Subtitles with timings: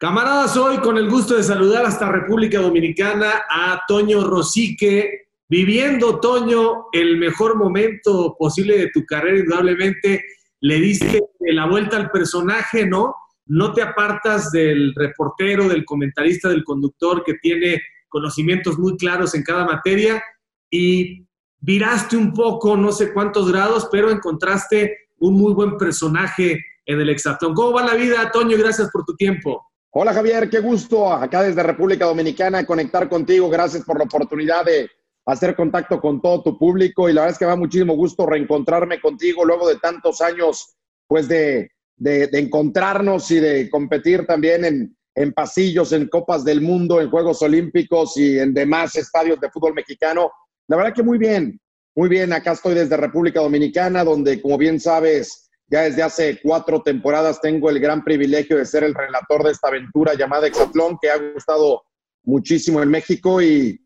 [0.00, 6.86] Camaradas, hoy con el gusto de saludar hasta República Dominicana a Toño Rosique, viviendo, Toño,
[6.90, 10.24] el mejor momento posible de tu carrera, indudablemente
[10.60, 13.14] le diste la vuelta al personaje, ¿no?
[13.44, 19.42] No te apartas del reportero, del comentarista, del conductor que tiene conocimientos muy claros en
[19.42, 20.24] cada materia
[20.70, 21.26] y
[21.58, 27.10] viraste un poco, no sé cuántos grados, pero encontraste un muy buen personaje en el
[27.10, 27.52] Hexatlón.
[27.52, 28.56] ¿Cómo va la vida, Toño?
[28.56, 29.69] Gracias por tu tiempo.
[29.92, 33.50] Hola Javier, qué gusto acá desde República Dominicana conectar contigo.
[33.50, 34.88] Gracias por la oportunidad de
[35.26, 38.24] hacer contacto con todo tu público y la verdad es que me da muchísimo gusto
[38.24, 40.76] reencontrarme contigo luego de tantos años
[41.08, 47.00] pues de, de, encontrarnos y de competir también en, en pasillos, en Copas del Mundo,
[47.00, 50.30] en Juegos Olímpicos y en demás estadios de fútbol mexicano.
[50.68, 51.60] La verdad que muy bien,
[51.96, 52.32] muy bien.
[52.32, 57.70] Acá estoy desde República Dominicana, donde como bien sabes, ya desde hace cuatro temporadas tengo
[57.70, 61.82] el gran privilegio de ser el relator de esta aventura llamada Exatlón, que ha gustado
[62.24, 63.80] muchísimo en México y,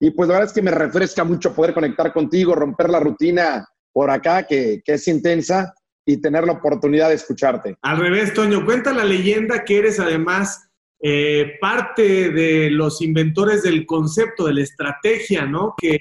[0.00, 3.66] y pues la verdad es que me refresca mucho poder conectar contigo, romper la rutina
[3.92, 5.74] por acá, que, que es intensa,
[6.06, 7.76] y tener la oportunidad de escucharte.
[7.82, 10.68] Al revés, Toño, cuenta la leyenda que eres además
[11.00, 15.74] eh, parte de los inventores del concepto, de la estrategia, ¿no?
[15.76, 15.98] Que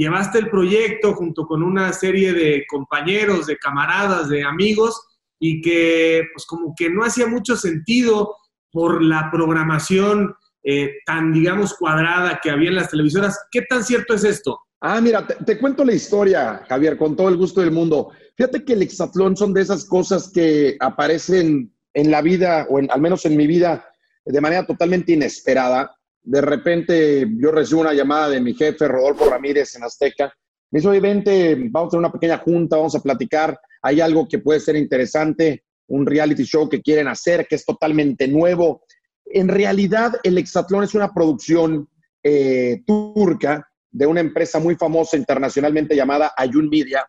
[0.00, 4.98] llevaste el proyecto junto con una serie de compañeros, de camaradas, de amigos,
[5.38, 8.34] y que pues como que no hacía mucho sentido
[8.72, 13.38] por la programación eh, tan, digamos, cuadrada que había en las televisoras.
[13.50, 14.58] ¿Qué tan cierto es esto?
[14.80, 18.10] Ah, mira, te, cuento la historia, Javier, con todo el gusto del mundo.
[18.36, 23.00] Fíjate que el hexatlón son de esas cosas que aparecen en la vida, o al
[23.02, 23.84] menos en mi vida,
[24.24, 29.74] de manera totalmente inesperada de repente yo recibo una llamada de mi jefe, Rodolfo Ramírez,
[29.76, 30.32] en Azteca.
[30.70, 33.58] Me dice, oye, vente, vamos a tener una pequeña junta, vamos a platicar.
[33.82, 38.28] Hay algo que puede ser interesante, un reality show que quieren hacer, que es totalmente
[38.28, 38.84] nuevo.
[39.24, 41.88] En realidad, el Hexatlón es una producción
[42.22, 47.04] eh, turca de una empresa muy famosa internacionalmente llamada Ayun Media,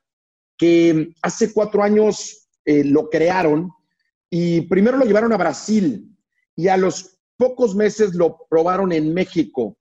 [0.57, 3.71] que hace cuatro años eh, lo crearon
[4.29, 6.15] y primero lo llevaron a Brasil
[6.55, 9.77] y a los pocos meses lo probaron en México.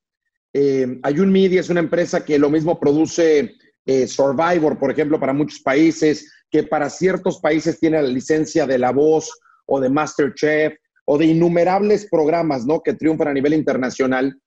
[0.53, 3.55] Eh, Ayun Media es una empresa que lo mismo produce
[3.87, 8.79] eh, Survivor, por ejemplo, para muchos países, que para ciertos países tiene la licencia de
[8.79, 9.31] La Voz
[9.67, 10.75] o de Masterchef
[11.05, 12.81] o de innumerables programas ¿no?
[12.83, 14.39] que triunfan a nivel internacional.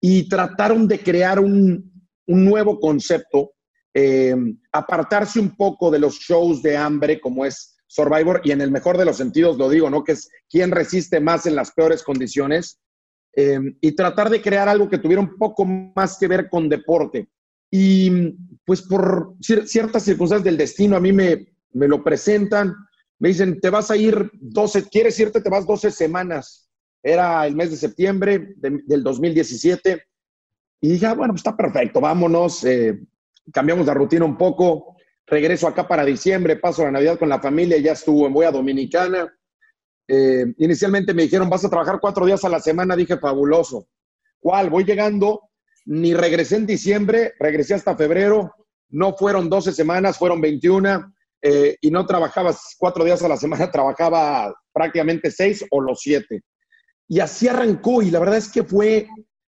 [0.00, 1.92] Y trataron de crear un,
[2.26, 3.52] nuevo concepto,
[3.94, 4.36] eh,
[4.70, 8.98] apartarse un poco de los shows de hambre como es Survivor y en el mejor
[8.98, 10.04] de los sentidos lo digo, ¿no?
[10.04, 12.78] Que es quién resiste más en las peores condiciones
[13.32, 17.28] em, y tratar de crear algo que tuviera un poco más que ver con deporte.
[17.70, 22.74] Y pues por ciertas circunstancias del destino a mí me, me lo presentan,
[23.18, 25.40] me dicen, te vas a ir 12, ¿quieres irte?
[25.40, 26.70] Te vas 12 semanas.
[27.02, 30.02] Era el mes de septiembre del 2017.
[30.80, 33.00] Y dije, ah, bueno, pues está perfecto, vámonos, eh,
[33.52, 34.97] cambiamos la rutina un poco
[35.30, 39.32] regreso acá para diciembre, paso la Navidad con la familia, ya estuvo en Boya Dominicana.
[40.06, 43.88] Eh, inicialmente me dijeron, vas a trabajar cuatro días a la semana, dije, fabuloso.
[44.40, 44.70] ¿Cuál?
[44.70, 45.50] Voy llegando,
[45.84, 48.54] ni regresé en diciembre, regresé hasta febrero,
[48.88, 51.12] no fueron 12 semanas, fueron 21,
[51.42, 56.42] eh, y no trabajabas cuatro días a la semana, trabajaba prácticamente seis o los siete.
[57.06, 59.08] Y así arrancó, y la verdad es que fue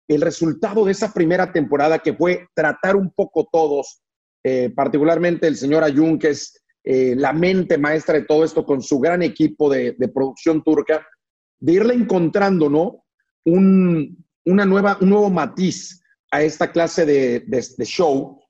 [0.08, 4.02] el resultado de esa primera temporada, que fue tratar un poco todos
[4.48, 8.80] eh, particularmente el señor Ayun, que es eh, la mente maestra de todo esto con
[8.80, 11.04] su gran equipo de, producción turca,
[11.58, 13.04] de irle encontrando, ¿no?
[13.44, 18.40] Un, una nueva, un nuevo matiz a esta clase de, show.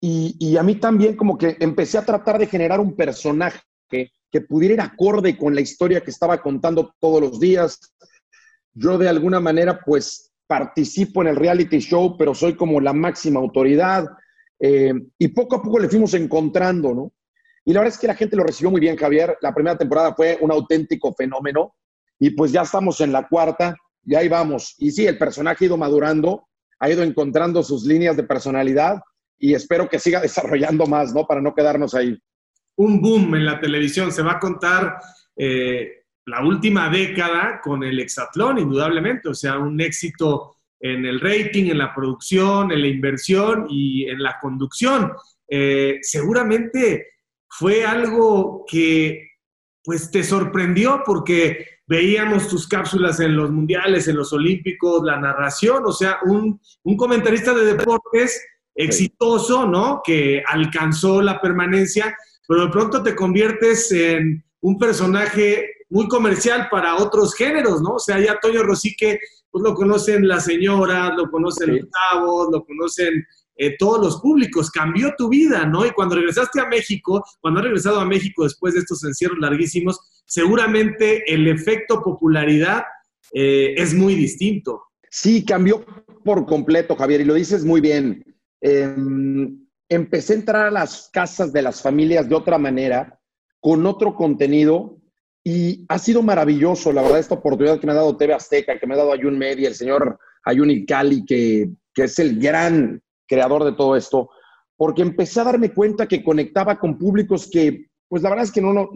[0.00, 3.58] Y, a mí también como que empecé a tratar de generar un personaje
[3.90, 4.12] que,
[4.48, 7.80] pudiera ir acorde con la historia que estaba contando todos los días.
[8.74, 13.40] Yo de alguna manera pues participo en el reality show, pero soy como la máxima
[13.40, 14.06] autoridad
[14.64, 17.12] eh, y poco a poco le fuimos encontrando, ¿no?
[17.64, 19.36] Y la verdad es que la gente lo recibió muy bien, Javier.
[19.40, 21.74] La primera temporada fue un auténtico fenómeno.
[22.20, 24.76] Y pues ya estamos en la cuarta, y ahí vamos.
[24.78, 26.48] Y sí, el personaje ha ido madurando,
[26.78, 29.00] ha ido encontrando sus líneas de personalidad
[29.36, 31.26] y espero que siga desarrollando más, ¿no?
[31.26, 32.16] Para no quedarnos ahí.
[32.76, 34.12] Un boom en la televisión.
[34.12, 34.96] Se va a contar
[35.36, 39.28] eh, la última década con el hexatlón, indudablemente.
[39.28, 44.20] O sea, un éxito en el rating, en la producción, en la inversión y en
[44.20, 45.12] la conducción.
[45.48, 47.06] Eh, seguramente
[47.48, 49.28] fue algo que
[49.84, 55.82] pues te sorprendió porque veíamos tus cápsulas en los mundiales, en los olímpicos, la narración,
[55.86, 58.44] o sea, un, un comentarista de deportes
[58.74, 60.00] exitoso, ¿no?
[60.04, 62.16] Que alcanzó la permanencia,
[62.48, 67.96] pero de pronto te conviertes en un personaje muy comercial para otros géneros, ¿no?
[67.96, 72.64] O sea, ya Toño Rosique, pues lo conocen las señoras, lo conocen los chavos, lo
[72.64, 74.70] conocen eh, todos los públicos.
[74.70, 75.84] Cambió tu vida, ¿no?
[75.84, 80.00] Y cuando regresaste a México, cuando has regresado a México después de estos encierros larguísimos,
[80.24, 82.84] seguramente el efecto popularidad
[83.34, 84.84] eh, es muy distinto.
[85.10, 85.84] Sí, cambió
[86.24, 88.24] por completo, Javier, y lo dices muy bien.
[88.62, 89.58] Em,
[89.90, 93.20] empecé a entrar a las casas de las familias de otra manera,
[93.60, 95.01] con otro contenido,
[95.44, 98.86] y ha sido maravilloso, la verdad, esta oportunidad que me ha dado TV Azteca, que
[98.86, 103.64] me ha dado Ayun Media, el señor Ayun Cali, que, que es el gran creador
[103.64, 104.30] de todo esto,
[104.76, 108.60] porque empecé a darme cuenta que conectaba con públicos que, pues la verdad es que
[108.60, 108.90] no, no,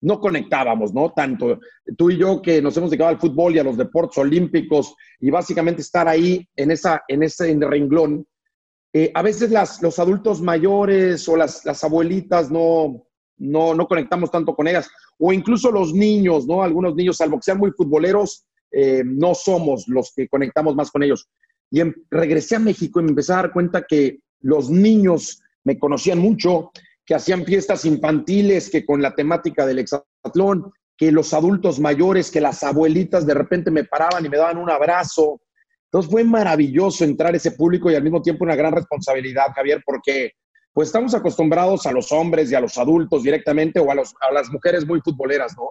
[0.00, 1.12] no conectábamos, ¿no?
[1.12, 1.60] Tanto
[1.96, 5.30] tú y yo que nos hemos dedicado al fútbol y a los deportes olímpicos y
[5.30, 8.26] básicamente estar ahí en, esa, en ese renglón,
[8.92, 13.06] eh, a veces las, los adultos mayores o las, las abuelitas no,
[13.38, 14.88] no, no, conectamos tanto con ellas,
[15.18, 16.62] o incluso los niños, ¿no?
[16.62, 21.02] Algunos niños, salvo que sean muy futboleros, eh, no somos los que conectamos más con
[21.02, 21.28] ellos.
[21.70, 25.78] Y em, regresé a México y me empecé a dar cuenta que los niños me
[25.78, 26.70] conocían mucho,
[27.04, 32.40] que hacían fiestas infantiles, que con la temática del hexatlón, que los adultos mayores, que
[32.40, 35.40] las abuelitas de repente me paraban y me daban un abrazo,
[35.94, 40.32] entonces fue maravilloso entrar ese público y al mismo tiempo una gran responsabilidad, Javier, porque
[40.74, 44.50] pues estamos acostumbrados a los hombres y a los adultos directamente o a, a las
[44.50, 45.70] mujeres muy futboleras, ¿no?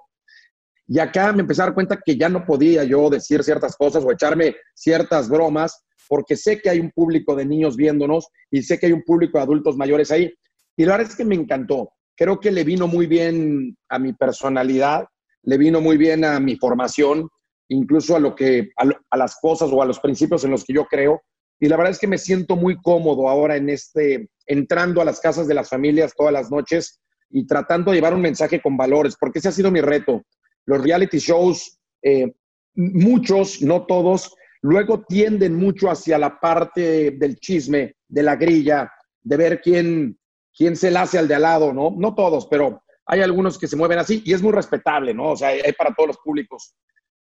[0.88, 4.04] Y acá me empecé a dar cuenta que ya no podía yo decir ciertas cosas
[4.04, 8.80] o echarme ciertas bromas, porque sé que hay un público de niños viéndonos y sé
[8.80, 10.34] que hay un público de adultos mayores ahí.
[10.76, 11.90] Y la verdad es que me encantó.
[12.16, 15.06] Creo que le vino muy bien a mi personalidad,
[15.44, 17.30] le vino muy bien a mi formación
[17.70, 20.86] incluso a lo que a, las cosas o a los principios en los que yo
[20.86, 21.22] creo.
[21.60, 25.20] Y la verdad es que me siento muy cómodo ahora en este entrando a las
[25.20, 29.16] casas de las familias todas las noches y tratando de llevar un mensaje con valores,
[29.20, 30.24] porque ese ha sido mi reto.
[30.66, 32.34] Los reality shows, eh,
[32.76, 38.92] muchos, no todos, luego tienden mucho hacia la parte del chisme, de la grilla,
[39.22, 40.20] de ver quién,
[40.56, 41.94] quién se la hace al de al lado, ¿no?
[41.98, 45.32] No todos, pero hay algunos que se mueven así y es muy respetable, ¿no?
[45.32, 46.76] O sea, hay para todos los públicos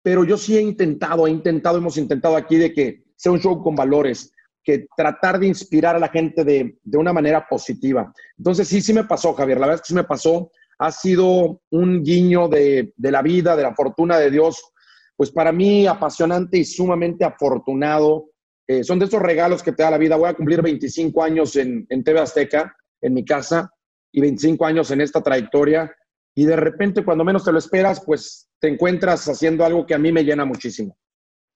[0.02, 3.62] pero yo sí he intentado, he intentado, hemos intentado aquí de que sea un show
[3.62, 4.32] con valores,
[4.64, 8.11] que tratar de inspirar a la gente de, de una manera positiva.
[8.38, 10.50] Entonces sí, sí me pasó, Javier, la verdad es que sí me pasó.
[10.78, 14.72] Ha sido un guiño de, de la vida, de la fortuna de Dios,
[15.17, 18.31] pues para mí apasionante y sumamente afortunado.
[18.67, 20.16] Eh, son de esos regalos que te da la vida.
[20.16, 23.70] Voy a cumplir 25 años en, en TV Azteca, en mi casa,
[24.12, 25.94] y 25 años en esta trayectoria.
[26.34, 29.99] Y de repente, cuando menos te lo esperas, pues te encuentras haciendo algo que a
[29.99, 30.96] mí me llena muchísimo.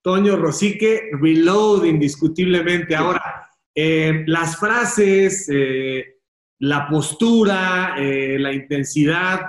[0.04, 2.94] Toño Rosique, reload indiscutiblemente.
[2.94, 6.18] Ahora, eh, las frases, eh,
[6.58, 9.40] la postura, eh, la intensidad,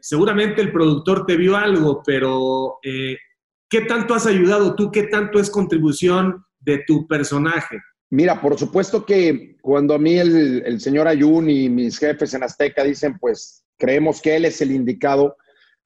[0.00, 4.90] seguramente el productor te vio algo, pero ¿qué tanto has ayudado tú?
[4.90, 7.78] ¿Qué tanto es contribución de tu personaje?
[8.10, 12.42] Mira, por supuesto que cuando a mí el, el señor Ayun y mis jefes en
[12.42, 15.36] Azteca dicen, pues creemos que él es el indicado,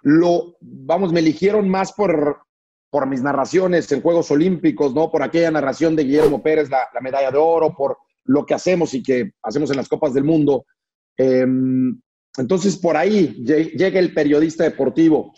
[0.00, 2.38] lo, vamos, me eligieron más por,
[2.94, 5.10] por mis narraciones en Juegos Olímpicos, ¿no?
[5.10, 9.02] Por aquella narración de Guillermo Pérez, la, medalla de oro, por lo que hacemos y
[9.02, 10.64] que hacemos en las Copas del Mundo.
[11.16, 12.00] Em,
[12.38, 15.34] entonces, por ahí llega el periodista deportivo.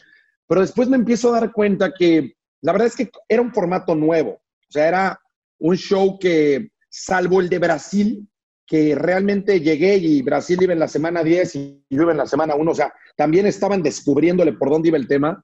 [0.47, 3.95] Pero después me empiezo a dar cuenta que la verdad es que era un formato
[3.95, 4.33] nuevo.
[4.33, 5.19] O sea, era
[5.59, 8.29] un show que, salvo el de Brasil,
[8.67, 12.27] que realmente llegué y Brasil iba en la semana 10 y yo iba en la
[12.27, 15.43] semana 1, o sea, también estaban descubriéndole por dónde iba el tema.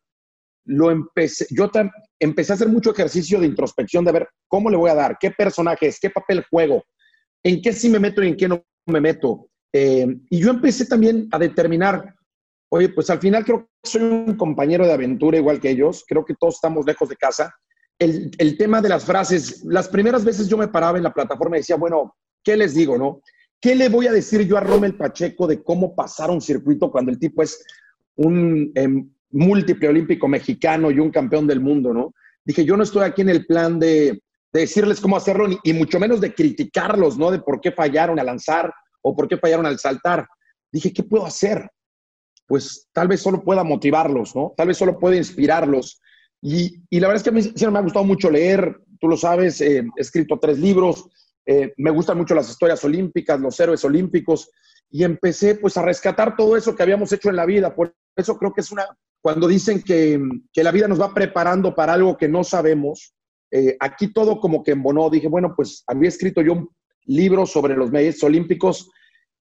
[0.64, 1.70] Lo empecé, yo
[2.18, 5.30] empecé a hacer mucho ejercicio de introspección de ver cómo le voy a dar, qué
[5.30, 6.84] personajes, qué papel juego,
[7.42, 9.48] en qué sí me meto y en qué no me meto.
[9.72, 12.14] Eh, y yo empecé también a determinar,
[12.68, 16.24] oye, pues al final creo que soy un compañero de aventura igual que ellos, creo
[16.24, 17.54] que todos estamos lejos de casa.
[17.98, 21.56] El, el tema de las frases, las primeras veces yo me paraba en la plataforma
[21.56, 22.14] y decía, bueno,
[22.44, 23.20] ¿qué les digo, no?
[23.60, 27.12] ¿Qué le voy a decir yo a Rommel Pacheco de cómo pasar un circuito cuando
[27.12, 27.64] el tipo es
[28.16, 32.14] un em, múltiple olímpico mexicano y un campeón del mundo, no?
[32.44, 34.20] Dije, yo no estoy aquí en el plan de,
[34.52, 37.30] decirles cómo hacerlo, y mucho menos de criticarlos, ¿no?
[37.30, 40.26] De por qué fallaron al lanzar o por qué fallaron al saltar.
[40.70, 41.70] Dije, ¿qué puedo hacer?
[42.46, 44.52] Pues tal vez solo pueda motivarlos, ¿no?
[44.56, 46.00] Tal vez solo pueda inspirarlos.
[46.42, 49.16] Y, la verdad es que a mí siempre me ha gustado mucho leer, tú lo
[49.16, 51.08] sabes, eh, he escrito tres libros,
[51.46, 54.50] eh, me gustan mucho las historias olímpicas, los héroes olímpicos,
[54.90, 57.74] y empecé pues a rescatar todo eso que habíamos hecho en la vida.
[57.74, 58.86] Por eso creo que es una,
[59.22, 60.20] cuando dicen que,
[60.52, 63.14] que la vida nos va preparando para algo que no sabemos,
[63.52, 65.08] eh, aquí todo como que embonó.
[65.08, 66.70] Dije, bueno, pues había escrito yo un
[67.04, 68.90] libro sobre los medios olímpicos,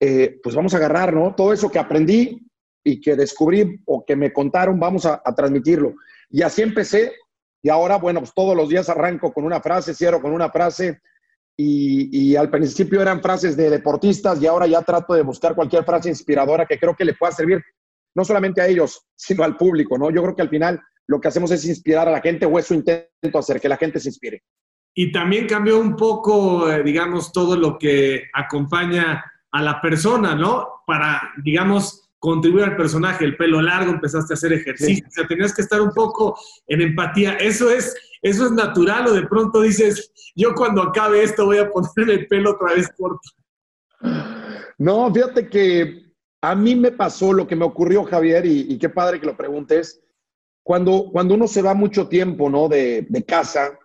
[0.00, 1.34] eh, pues vamos a agarrar, ¿no?
[1.34, 2.44] Todo eso que aprendí
[2.82, 5.94] y que descubrí o que me contaron, vamos a, transmitirlo.
[6.28, 7.12] Y así empecé.
[7.62, 11.00] Y ahora, bueno, pues todos los días arranco con una frase, cierro con una frase.
[11.56, 15.84] Y, y, al principio eran frases de deportistas y ahora ya trato de buscar cualquier
[15.84, 17.60] frase inspiradora que creo que le pueda servir
[18.18, 20.10] no solamente a ellos, sino al público, ¿no?
[20.10, 22.74] Yo creo que al final lo que hacemos es inspirar a la gente o eso
[22.74, 24.42] intento hacer, que la gente se inspire.
[24.92, 30.82] Y también cambió un poco, eh, digamos, todo lo que acompaña a la persona, ¿no?
[30.84, 35.54] Para, digamos, contribuir al personaje, el pelo largo, empezaste a hacer ejercicio, o sea, tenías
[35.54, 37.34] que estar un poco en empatía.
[37.34, 41.70] Eso es, eso es natural o de pronto dices, yo cuando acabe esto voy a
[41.70, 43.30] poner el pelo otra vez corto.
[44.76, 46.07] No, fíjate que
[46.40, 50.00] a mí me pasó lo que me ocurrió, Javier, y, qué padre que lo preguntes.
[50.62, 52.68] Cuando, cuando uno se va mucho tiempo ¿no?
[52.68, 53.78] de, casa,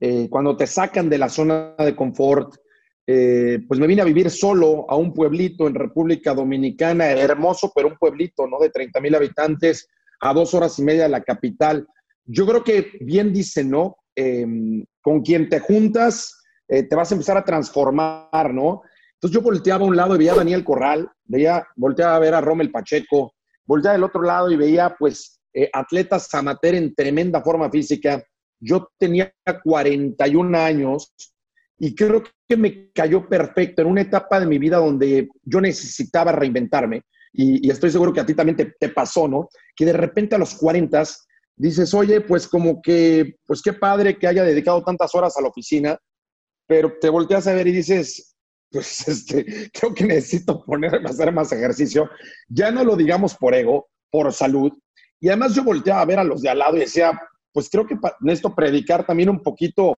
[0.00, 2.54] eh, cuando te sacan de la zona de confort,
[3.06, 7.88] eh, pues me vine a vivir solo a un pueblito en República Dominicana, hermoso, pero
[7.88, 8.58] un pueblito ¿no?
[8.58, 9.88] de 30 mil habitantes,
[10.20, 11.86] a dos horas y media de la capital.
[12.24, 13.96] Yo creo que bien dice, ¿no?
[14.14, 18.82] Em, con quien te juntas, eh, te vas a empezar a transformar, ¿no?
[19.14, 22.34] Entonces yo volteaba a un lado y veía a Daniel Corral, veía, volteaba a ver
[22.34, 27.40] a Rommel Pacheco, volteaba del otro lado y veía pues eh, atletas amateur en tremenda
[27.42, 28.22] forma física.
[28.60, 29.32] Yo tenía
[29.62, 31.14] 41 años
[31.78, 36.32] y creo que me cayó perfecto en una etapa de mi vida donde yo necesitaba
[36.32, 39.48] reinventarme y, estoy seguro que a ti también te, te, pasó, ¿no?
[39.76, 41.04] Que de repente a los 40
[41.56, 45.48] dices, oye, pues como que, pues qué padre que haya dedicado tantas horas a la
[45.48, 45.98] oficina,
[46.66, 48.27] pero te volteas a ver y dices,
[48.70, 52.10] pues este, creo que necesito ponerme a hacer más ejercicio.
[52.48, 54.72] Ya no lo digamos por ego, por salud.
[55.20, 57.18] Y además yo volteaba a ver a los de al lado y decía,
[57.52, 59.94] pues creo que necesito predicar también un poquito,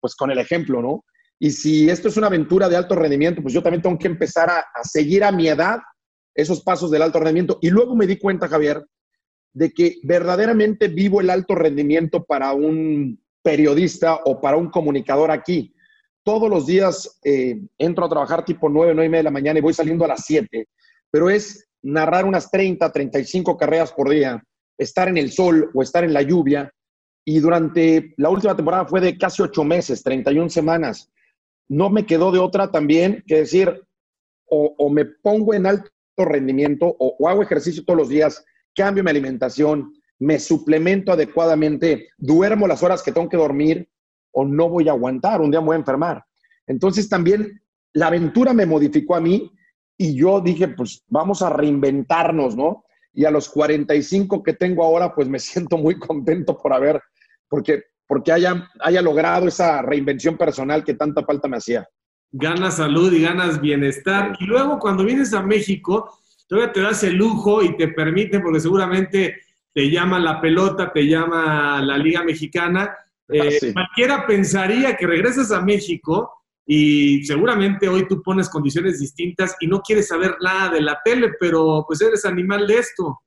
[0.00, 1.04] pues con el ejemplo, ¿no?
[1.38, 4.50] Y si esto es una aventura de alto rendimiento, pues yo también tengo que empezar
[4.50, 5.78] a seguir a mi edad
[6.34, 7.58] esos pasos del alto rendimiento.
[7.62, 8.84] Y luego me di cuenta, Javier,
[9.52, 15.72] de que verdaderamente vivo el alto rendimiento para un periodista o para un comunicador aquí
[16.28, 19.58] todos los días eh, entro a trabajar tipo 9, 9 y media de la mañana
[19.58, 20.68] y voy saliendo a las 7,
[21.10, 24.44] pero es narrar unas 30, 35 carreras por día,
[24.76, 26.70] estar en el sol o estar en la lluvia.
[27.24, 31.10] Y durante la última temporada fue de casi 8 meses, 31 semanas.
[31.66, 33.82] No me quedó de otra también que decir,
[34.50, 38.44] o, me pongo en alto rendimiento o, o hago ejercicio todos los días,
[38.76, 43.88] cambio mi alimentación, me suplemento adecuadamente, duermo las horas que tengo que dormir
[44.32, 46.24] o no voy a aguantar, un día me voy a enfermar.
[46.66, 47.60] Entonces también
[47.92, 49.50] la aventura me modificó a mí
[49.96, 52.84] y yo dije, pues vamos a reinventarnos, ¿no?
[53.12, 57.02] Y a los 45 que tengo ahora, pues me siento muy contento por haber,
[57.48, 61.88] porque, porque haya, haya logrado esa reinvención personal que tanta falta me hacía.
[62.30, 64.36] Ganas salud y ganas bienestar.
[64.38, 68.60] Y luego cuando vienes a México, todavía te das el lujo y te permite, porque
[68.60, 69.40] seguramente
[69.72, 72.94] te llama la pelota, te llama la Liga Mexicana,
[73.28, 76.32] eh, cualquiera pensaría que regresas a México
[76.66, 81.32] y seguramente hoy tú pones condiciones distintas y no quieres saber nada de la tele,
[81.38, 83.20] pero pues eres animal de esto.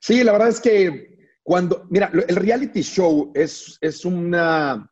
[0.00, 4.90] Sí, la verdad es que cuando, mira, el reality show es, es una,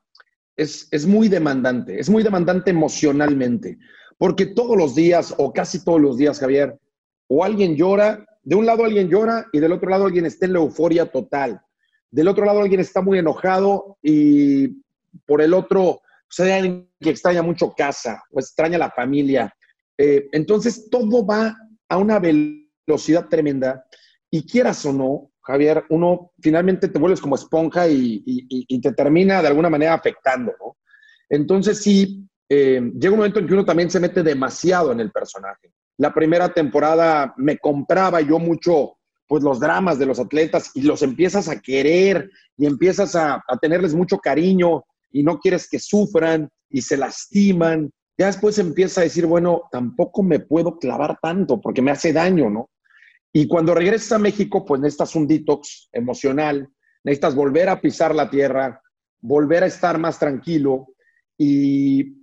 [0.56, 3.78] es, es muy demandante, es muy demandante emocionalmente,
[4.18, 6.78] porque todos los días o casi todos los días, Javier,
[7.28, 10.54] o alguien llora, de un lado alguien llora y del otro lado alguien está en
[10.54, 11.60] la euforia total
[12.10, 14.82] del otro lado alguien está muy enojado y
[15.26, 19.54] por el otro, pues hay alguien que extraña mucho casa o extraña la familia.
[19.96, 21.56] Eh, entonces todo va
[21.88, 23.84] a una velocidad tremenda
[24.30, 29.48] y quieras o no, Javier, uno finalmente te vuelves como esponja y, te termina de
[29.48, 30.76] alguna manera afectando, ¿no?
[31.28, 35.10] Entonces sí, eh, llega un momento en que uno también se mete demasiado en el
[35.10, 35.72] personaje.
[35.98, 38.99] La primera temporada me compraba yo mucho
[39.30, 43.94] pues los dramas de los atletas y los empiezas a querer y empiezas a, tenerles
[43.94, 44.82] mucho cariño
[45.12, 47.92] y no quieres que sufran y se lastiman.
[48.18, 52.50] Ya después empieza a decir, bueno, tampoco me puedo clavar tanto porque me hace daño,
[52.50, 52.70] ¿no?
[53.32, 56.68] Y cuando regresas a México, pues necesitas un detox emocional,
[57.04, 58.82] necesitas volver a pisar la tierra,
[59.20, 60.88] volver a estar más tranquilo.
[61.38, 62.16] Y,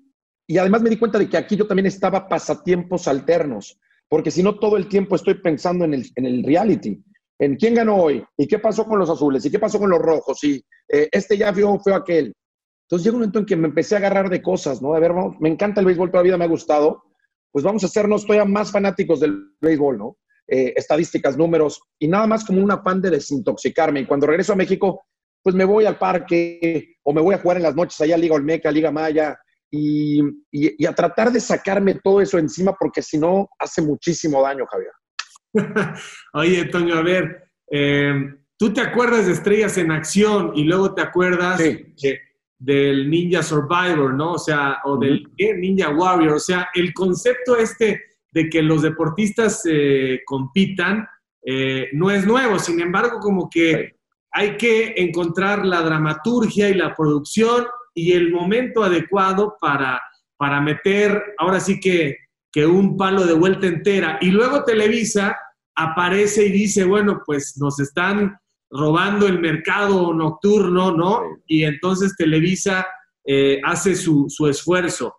[0.46, 4.44] y además me di cuenta de que aquí yo también estaba pasatiempos alternos porque si
[4.44, 7.04] no todo el tiempo estoy pensando en el, reality,
[7.40, 10.00] en quién ganó hoy, y qué pasó con los azules, y qué pasó con los
[10.00, 12.34] rojos, y eh, este ya vio, fue aquel.
[12.84, 14.94] Entonces llega un momento en que me empecé a agarrar de cosas, ¿no?
[14.94, 17.04] A ver, me encanta el béisbol, toda la vida me ha gustado,
[17.52, 20.18] pues vamos a hacernos todavía más fanáticos del béisbol, ¿no?
[20.48, 24.02] Eh, estadísticas, números, y nada más como un afán de desintoxicarme.
[24.02, 25.04] Y cuando regreso a México,
[25.44, 28.36] pues me voy al parque o me voy a jugar en las noches allá Liga
[28.36, 29.38] Olmeca, Liga Maya,
[29.70, 34.92] y, a tratar de sacarme todo eso encima porque si no hace muchísimo daño, Javier.
[36.34, 38.14] Oye, Toño, a ver, eh,
[38.58, 41.62] tú te acuerdas de Estrellas en Acción y luego te acuerdas
[42.60, 44.34] del Ninja Survivor, ¿no?
[44.34, 46.34] O sea, o del Ninja Warrior.
[46.34, 51.08] O sea, el concepto este de que los deportistas eh, compitan
[51.44, 52.60] eh, no es nuevo.
[52.60, 53.98] Sin embargo, como que
[54.32, 57.66] hay que encontrar la dramaturgia y la producción
[57.98, 60.00] y el momento adecuado para,
[60.38, 62.16] para meter, ahora sí que,
[62.52, 64.20] que un palo de vuelta entera.
[64.22, 65.36] Y luego Televisa
[65.76, 68.38] aparece y dice, bueno, pues nos están
[68.70, 71.24] robando el mercado nocturno, ¿no?
[71.48, 72.86] Y entonces Televisa
[73.26, 75.16] eh, hace su, su, esfuerzo.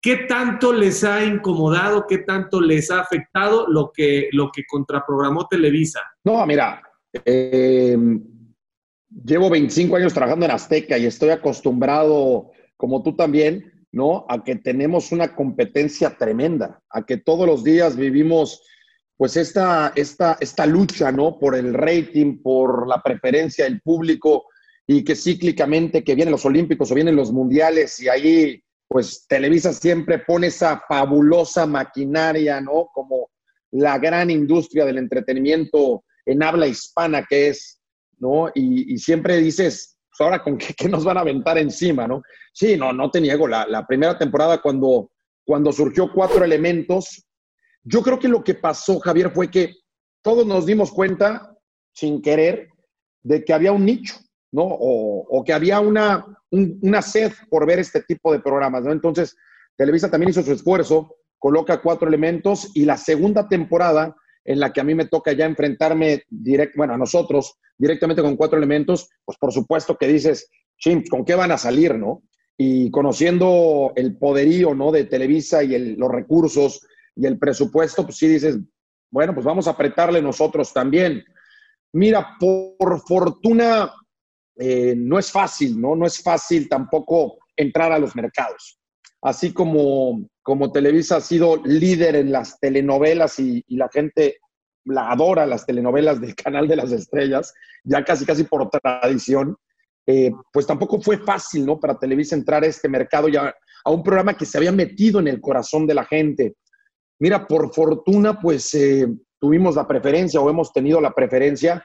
[0.00, 5.48] ¿Qué tanto les ha incomodado, qué tanto les ha afectado lo que, lo que contraprogramó
[5.48, 6.00] Televisa?
[6.22, 6.80] No, mira,
[7.24, 7.96] eh,
[9.24, 14.24] llevo 25 años trabajando en Azteca y estoy acostumbrado, como tú también, ¿no?
[14.28, 18.62] A que tenemos una competencia tremenda, a que todos los días vivimos
[19.16, 21.38] pues esta, esta, esta lucha, ¿no?
[21.38, 24.46] Por el rating, por la preferencia del público
[24.86, 29.72] y que cíclicamente que vienen los Olímpicos o vienen los Mundiales y ahí, pues Televisa
[29.72, 32.88] siempre pone esa fabulosa maquinaria, ¿no?
[32.92, 33.30] Como
[33.70, 37.81] la gran industria del entretenimiento en habla hispana que es,
[38.22, 38.48] ¿no?
[38.54, 42.22] Y, siempre dices, pues ahora con qué, nos van a aventar encima, ¿no?
[42.54, 45.10] Sí, no, no te niego, la, primera temporada cuando,
[45.44, 47.26] cuando surgió Cuatro Elementos,
[47.82, 49.74] yo creo que lo que pasó, Javier, fue que
[50.22, 51.52] todos nos dimos cuenta,
[51.92, 52.68] sin querer,
[53.24, 54.14] de que había un nicho,
[54.52, 54.62] ¿no?
[54.64, 58.92] O, que había una, una sed por ver este tipo de programas, ¿no?
[58.92, 59.34] Entonces,
[59.76, 64.14] Televisa también hizo su esfuerzo, coloca cuatro elementos y la segunda temporada
[64.44, 68.36] en la que a mí me toca ya enfrentarme direct, bueno, a nosotros directamente con
[68.36, 72.22] cuatro elementos, pues por supuesto que dices, chim, ¿con qué van a salir, no?
[72.56, 74.92] Y conociendo el poderío, ¿no?
[74.92, 78.58] De Televisa y los recursos y el presupuesto, pues sí dices,
[79.10, 81.24] bueno, pues vamos a apretarle nosotros también.
[81.92, 83.92] Mira, por fortuna
[84.56, 85.94] eh, no es fácil, ¿no?
[85.94, 88.78] No es fácil tampoco entrar a los mercados.
[89.20, 94.38] Así como, como Televisa ha sido líder en las telenovelas y, la gente
[94.84, 99.56] la adora las telenovelas del Canal de las Estrellas, ya casi casi por tradición,
[100.06, 101.78] eh, pues tampoco fue fácil, ¿no?
[101.78, 105.28] Para Televisa entrar a este mercado ya a un programa que se había metido en
[105.28, 106.56] el corazón de la gente,
[107.22, 109.06] Mira, por fortuna, pues eh,
[109.38, 111.80] tuvimos la preferencia o hemos tenido la preferencia,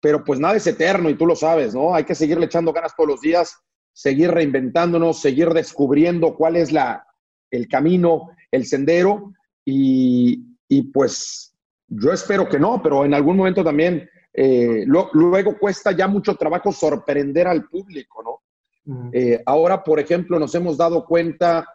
[0.00, 1.94] pero pues nada es eterno y tú lo sabes, ¿no?
[1.94, 3.54] Hay que seguirle echando ganas todos los días,
[3.92, 7.06] seguir reinventándonos, seguir descubriendo cuál es la,
[7.50, 9.32] el camino, el sendero
[9.64, 10.44] y,
[10.92, 11.54] pues
[11.88, 16.72] yo espero que no, pero en algún momento también eh, luego cuesta ya mucho trabajo
[16.72, 19.10] sorprender al público, ¿no?
[19.12, 21.66] Eh, ahora, por ejemplo, nos hemos dado cuenta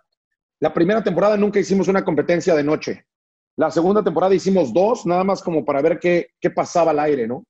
[0.59, 3.05] la primera temporada nunca hicimos una competencia de noche.
[3.57, 7.27] La segunda temporada hicimos dos, nada más como para ver qué, qué pasaba al aire,
[7.27, 7.45] ¿no?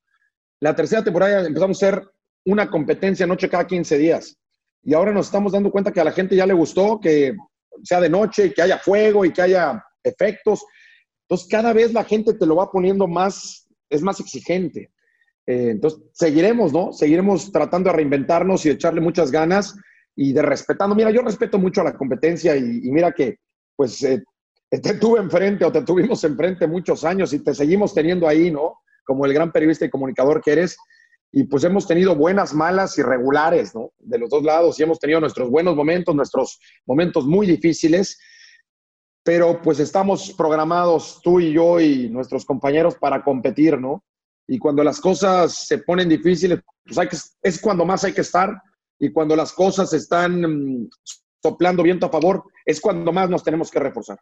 [0.59, 2.07] La tercera temporada empezamos a hacer
[2.45, 4.38] una competencia noche cada 15 días.
[4.83, 7.35] Y ahora nos estamos dando cuenta que a la gente ya le gustó que
[7.83, 10.63] sea de noche, que haya fuego y que haya efectos.
[11.27, 14.91] Entonces, cada vez la gente te lo va poniendo más, es más exigente.
[15.47, 16.91] Eh, entonces, seguiremos, ¿no?
[16.91, 19.75] Seguiremos tratando de reinventarnos y echarle muchas ganas
[20.15, 20.95] y de respetando.
[20.95, 23.39] Mira, yo respeto mucho a la competencia y, mira que,
[23.75, 24.23] pues, eh,
[24.69, 28.79] te tuve enfrente o te tuvimos enfrente muchos años y te seguimos teniendo ahí, ¿no?
[29.03, 30.77] Como el gran periodista y comunicador que eres.
[31.37, 33.91] Y pues hemos tenido buenas, malas y regulares, ¿no?
[33.99, 38.17] De los dos lados y hemos tenido nuestros buenos momentos, nuestros momentos muy difíciles.
[39.21, 44.05] Pero pues estamos programados tú y yo y nuestros compañeros para competir, ¿no?
[44.47, 48.21] Y cuando las cosas se ponen difíciles, pues hay que, es cuando más hay que
[48.21, 48.61] estar
[48.97, 50.89] y cuando las cosas están mm,
[51.43, 54.17] soplando viento a favor, es cuando más nos tenemos que reforzar.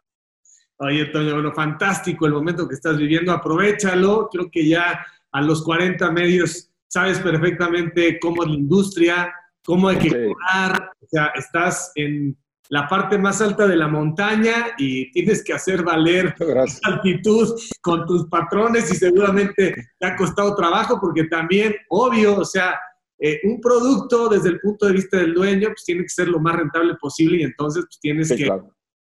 [0.78, 4.28] Oye, Toño, bueno, fantástico el momento que estás viviendo, aprovechalo.
[4.32, 9.98] Creo que ya a los 40 medios sabes perfectamente cómo es la industria, cómo hay
[9.98, 12.36] que jugar, o sea, estás en
[12.70, 18.06] la parte más alta de la montaña y tienes que hacer valer la altitud con
[18.06, 22.78] tus patrones y seguramente te ha costado trabajo porque también, obvio, o sea,
[23.18, 26.40] eh, un producto desde el punto de vista del dueño, pues tiene que ser lo
[26.40, 28.48] más rentable posible y entonces pues, tienes que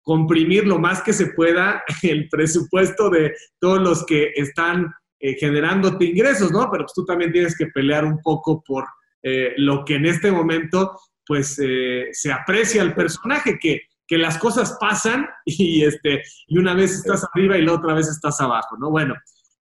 [0.03, 4.92] comprimir lo más que se pueda el presupuesto de todos los que están
[5.23, 6.69] eh, generándote ingresos, ¿no?
[6.71, 8.85] Pero pues, tú también tienes que pelear un poco por
[9.23, 14.77] eh, lo que en este momento pues se aprecia el personaje, que, que las cosas
[14.79, 18.91] pasan y, este, y una vez estás arriba y la otra vez estás abajo, ¿no?
[18.91, 19.15] Bueno,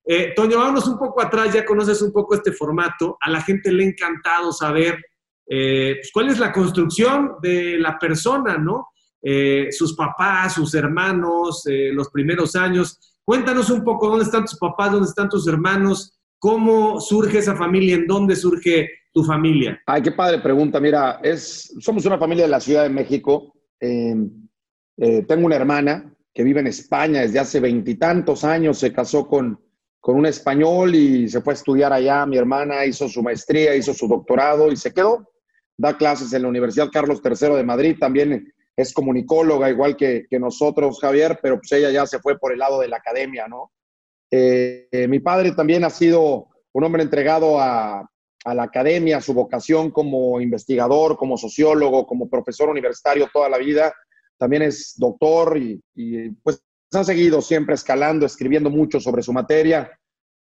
[0.04, 3.18] eh, Toño, vámonos un poco atrás, ya conoces un poco este formato.
[3.22, 5.00] A la gente le ha encantado saber
[5.48, 8.90] eh, pues, cuál es la construcción de la persona, ¿no?
[9.22, 13.11] Eh, sus papás, sus hermanos, los primeros años.
[13.32, 17.96] Cuéntanos un poco dónde están tus papás, dónde están tus hermanos, cómo surge esa familia,
[17.96, 19.80] en dónde surge tu familia.
[19.86, 20.82] Ay, qué padre pregunta.
[20.82, 23.54] Mira, es, somos una familia de la Ciudad de México.
[23.80, 24.18] Eh,
[24.98, 29.58] eh, tengo una hermana que vive en España desde hace veintitantos años, se casó con,
[30.02, 32.26] con un español y se fue a estudiar allá.
[32.26, 35.26] Mi hermana hizo su maestría, hizo su doctorado y se quedó.
[35.78, 41.00] Da clases en la Universidad Carlos III de Madrid, también es comunicóloga, igual que, nosotros,
[41.00, 43.72] Javier, pero pues ella ya se fue por el lado de la academia, ¿no?
[44.32, 48.08] Eh, eh, mi padre también ha sido un hombre entregado a,
[48.44, 53.94] la academia, su vocación como investigador, como sociólogo, como profesor universitario toda la vida.
[54.36, 59.92] También es doctor y, y pues ha seguido siempre escalando, escribiendo mucho sobre su materia.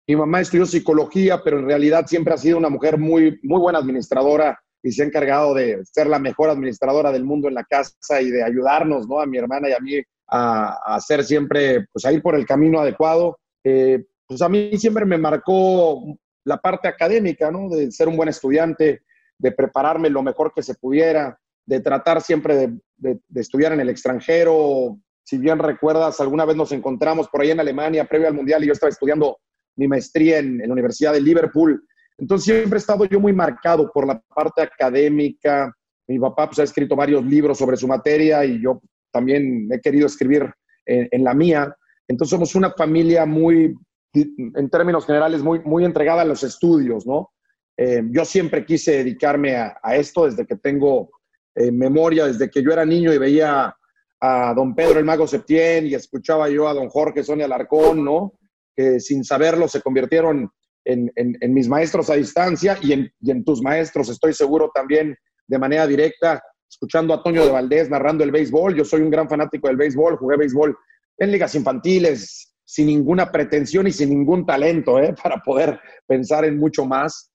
[0.07, 3.79] Mi mamá estudió psicología, pero en realidad siempre ha sido una mujer muy, muy buena
[3.79, 8.21] administradora y se ha encargado de ser la mejor administradora del mundo en la casa
[8.21, 9.19] y de ayudarnos, ¿no?
[9.19, 12.79] A mi hermana y a mí a, hacer siempre, pues a ir por el camino
[12.79, 13.37] adecuado.
[13.63, 17.69] Eh, pues a mí siempre me marcó la parte académica, ¿no?
[17.69, 19.01] De ser un buen estudiante,
[19.37, 24.97] de prepararme lo mejor que se pudiera, de tratar siempre de, estudiar en el extranjero.
[25.23, 28.67] Si bien recuerdas, alguna vez nos encontramos por ahí en Alemania, previo al Mundial, y
[28.67, 29.39] yo estaba estudiando
[29.75, 31.83] mi maestría en, en la Universidad de Liverpool
[32.19, 35.73] entonces siempre he estado yo muy marcado por la parte académica.
[36.08, 40.08] Mi papá pues, ha escrito varios libros sobre su materia y yo también he querido
[40.08, 40.51] escribir
[40.86, 41.75] en, la mía.
[42.08, 43.75] Entonces somos una familia muy,
[44.13, 47.32] en términos generales, muy, muy entregada a los estudios, ¿no?
[47.77, 51.12] Eh, yo siempre quise dedicarme a, esto desde que tengo
[51.55, 53.73] eh, memoria, desde que yo era niño y veía
[54.19, 58.34] a don Pedro el Mago Septién y escuchaba yo a don Jorge Sonia Alarcón, ¿no?
[58.75, 60.51] Que sin saberlo se convirtieron
[60.89, 65.15] en, mis maestros a distancia y en, tus maestros, estoy seguro también
[65.47, 68.75] de manera directa, escuchando a Toño de Valdés narrando el béisbol.
[68.75, 70.78] Yo soy un gran fanático del béisbol, jugué béisbol
[71.17, 75.13] en ligas infantiles, sin ninguna pretensión y sin ningún talento, ¿eh?
[75.23, 77.32] para poder pensar en mucho más.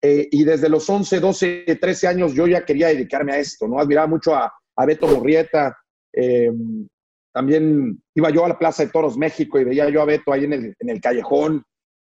[0.00, 3.80] Eh, y desde los 11, 12, 13 años yo ya quería dedicarme a esto, ¿no?
[3.80, 4.52] Admiraba mucho a,
[4.86, 5.76] Beto Murrieta.
[6.12, 6.52] Eh,
[7.34, 10.44] también iba yo a la Plaza de Toros México y veía yo a Beto ahí
[10.44, 11.64] en el, en el callejón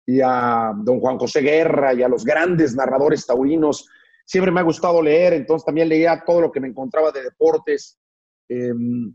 [0.07, 3.89] y a don Juan José Guerra y a los grandes narradores taurinos.
[4.25, 7.99] Siempre me ha gustado leer, entonces también leía todo lo que me encontraba de deportes.
[8.49, 9.15] Em,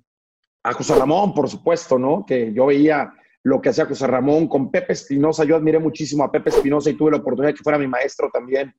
[0.64, 2.26] a José Ramón, por supuesto, ¿no?
[2.26, 5.44] Que yo veía lo que hacía José Ramón con Pepe Espinosa.
[5.44, 8.30] Yo admiré muchísimo a Pepe Espinosa y tuve la oportunidad de que fuera mi maestro
[8.34, 8.74] también,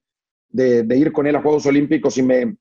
[0.48, 2.56] de, de, ir con él a Juegos Olímpicos y me,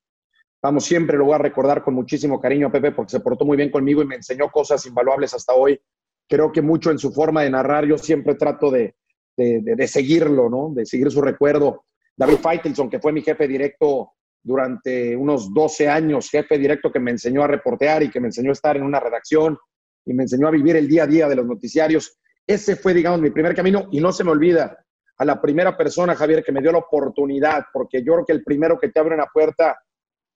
[0.61, 3.57] vamos, siempre lo voy a recordar con muchísimo cariño a Pepe porque se portó muy
[3.57, 5.79] bien conmigo y me enseñó cosas invaluables hasta hoy.
[6.27, 8.95] Creo que mucho en su forma de narrar, yo siempre trato de,
[9.35, 10.71] de, seguirlo, ¿no?
[10.73, 11.85] De seguir su recuerdo.
[12.15, 17.11] David Feitelson, que fue mi jefe directo durante unos 12 años, jefe directo que me
[17.11, 19.57] enseñó a reportear y que me enseñó a estar en una redacción
[20.05, 22.17] y me enseñó a vivir el día a día de los noticiarios.
[22.45, 24.77] Ese fue, digamos, mi primer camino y no se me olvida
[25.17, 28.43] a la primera persona, Javier, que me dio la oportunidad, porque yo creo que el
[28.43, 29.77] primero que te abre una puerta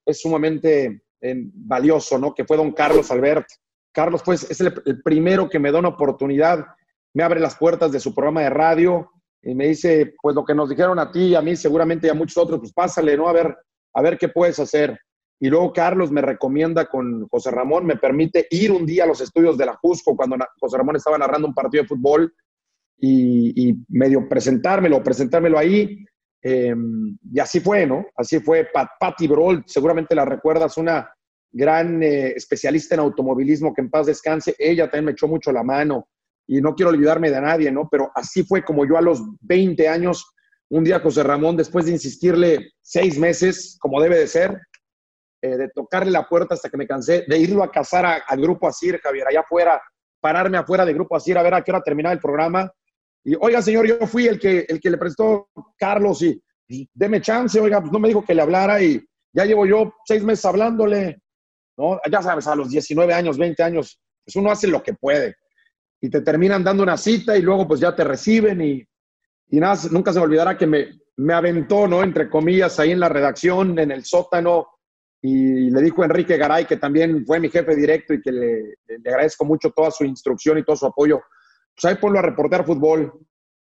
[0.05, 2.33] es sumamente eh, valioso, ¿no?
[2.33, 3.45] Que fue don Carlos Albert.
[3.91, 6.65] Carlos, pues, es el, el primero que me da una oportunidad
[7.13, 10.53] me abre las puertas de su programa de radio y me dice, pues lo que
[10.53, 13.27] nos dijeron a ti y a mí, seguramente y a muchos otros, pues pásale, ¿no?
[13.27, 13.55] A ver,
[13.93, 14.99] a ver qué puedes hacer.
[15.39, 19.21] Y luego Carlos me recomienda con José Ramón, me permite ir un día a los
[19.21, 22.33] estudios de la Jusco cuando José Ramón estaba narrando un partido de fútbol
[22.97, 26.05] y, medio presentármelo, presentármelo ahí.
[26.41, 28.05] Em, y así fue, ¿no?
[28.15, 28.65] Así fue.
[28.65, 31.09] Pat, Patty Broll, seguramente la recuerdas, una
[31.51, 34.55] gran eh, especialista en automovilismo que en paz descanse.
[34.59, 36.09] Ella también me echó mucho la mano
[36.51, 37.87] y no quiero olvidarme de nadie, ¿no?
[37.91, 40.33] Pero así fue como yo a los 20 años,
[40.69, 44.59] un día José Ramón, después de insistirle seis meses, como debe de ser,
[45.43, 48.67] eh, de tocarle la puerta hasta que me cansé, de irlo a cazar al Grupo
[48.67, 49.79] Asir, Javier, allá afuera,
[50.19, 52.71] pararme afuera del Grupo Asir a ver a qué hora terminaba el programa.
[53.23, 57.21] Y, oiga, señor, yo fui el que, el que le prestó Carlos y pues, deme
[57.21, 58.99] chance, oiga, pues no me dijo que le hablara y
[59.33, 61.21] ya llevo yo seis meses hablándole,
[61.77, 61.99] ¿no?
[62.11, 65.35] Ya sabes, a los 19 años, 20 años, pues uno hace lo que puede
[66.01, 68.85] y te terminan dando una cita y luego pues ya te reciben y,
[69.49, 72.03] y nada, nunca se me olvidará que me, me aventó, ¿no?
[72.03, 74.67] Entre comillas, ahí en la redacción, en el sótano,
[75.21, 78.75] y le dijo a Enrique Garay, que también fue mi jefe directo y que le,
[78.87, 81.21] le, agradezco mucho toda su instrucción y todo su apoyo,
[81.75, 83.13] pues ahí ponlo a reportear fútbol.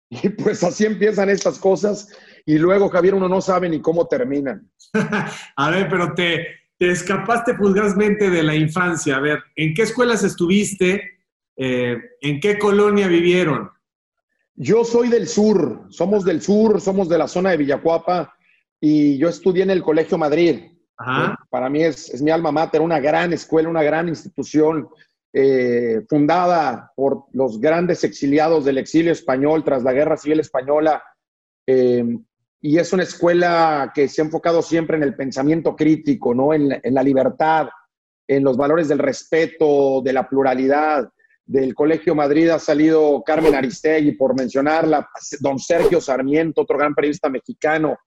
[0.09, 2.07] Y pues así empiezan estas cosas
[2.45, 4.69] y luego, Javier, uno no sabe ni cómo terminan.
[5.55, 6.45] a ver, pero te,
[6.77, 9.15] te escapaste fugazmente de la infancia.
[9.15, 11.12] A ver, ¿en qué escuelas estuviste?
[11.55, 13.69] Eh, ¿En qué colonia vivieron?
[14.55, 18.35] Yo soy del sur, somos del sur, somos de la zona de Villacuapa
[18.79, 20.61] y yo estudié en el Colegio Madrid.
[21.49, 24.87] Para mí es, mi alma mater, una gran escuela, una gran institución.
[25.35, 31.03] eh, fundada por los grandes exiliados del exilio español tras la Guerra Civil Española.
[31.65, 32.05] Eh,
[32.61, 36.53] y es una escuela que se ha enfocado siempre en el pensamiento crítico, ¿no?
[36.53, 37.67] en, en la libertad,
[38.27, 41.09] en los valores del respeto, de la pluralidad.
[41.45, 47.29] Del Colegio Madrid ha salido Carmen Aristegui, por mencionarla, don Sergio Sarmiento, otro gran periodista
[47.29, 47.97] mexicano,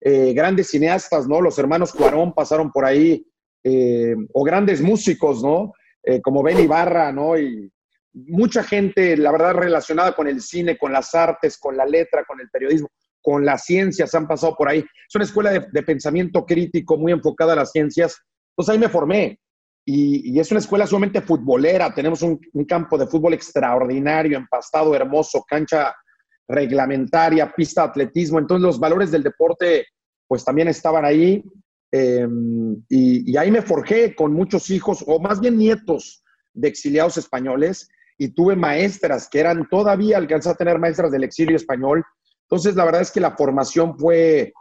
[0.00, 1.40] eh, grandes cineastas, ¿no?
[1.40, 3.26] Los hermanos Cuarón pasaron por ahí,
[3.64, 5.72] eh, o grandes músicos, ¿no?
[6.02, 7.36] Eh, como Ben Ibarra, ¿no?
[7.36, 7.70] Y
[8.12, 12.40] mucha gente, la verdad, relacionada con el cine, con las artes, con la letra, con
[12.40, 12.88] el periodismo,
[13.20, 14.78] con las ciencias, han pasado por ahí.
[14.78, 18.16] Es una escuela de, pensamiento crítico muy enfocada a las ciencias.
[18.50, 19.40] Entonces ahí me formé.
[19.88, 21.94] Y, es una escuela sumamente futbolera.
[21.94, 25.94] Tenemos un, campo de fútbol extraordinario, empastado, hermoso, cancha
[26.48, 28.40] reglamentaria, pista de atletismo.
[28.40, 29.86] Entonces los valores del deporte
[30.26, 31.42] pues también estaban ahí.
[31.92, 37.88] Em, y, ahí me forjé con muchos hijos, o más bien nietos de exiliados españoles,
[38.18, 42.04] y tuve maestras que eran todavía, alcanzé a tener maestras del exilio español.
[42.42, 44.52] Entonces la verdad es que la formación fue,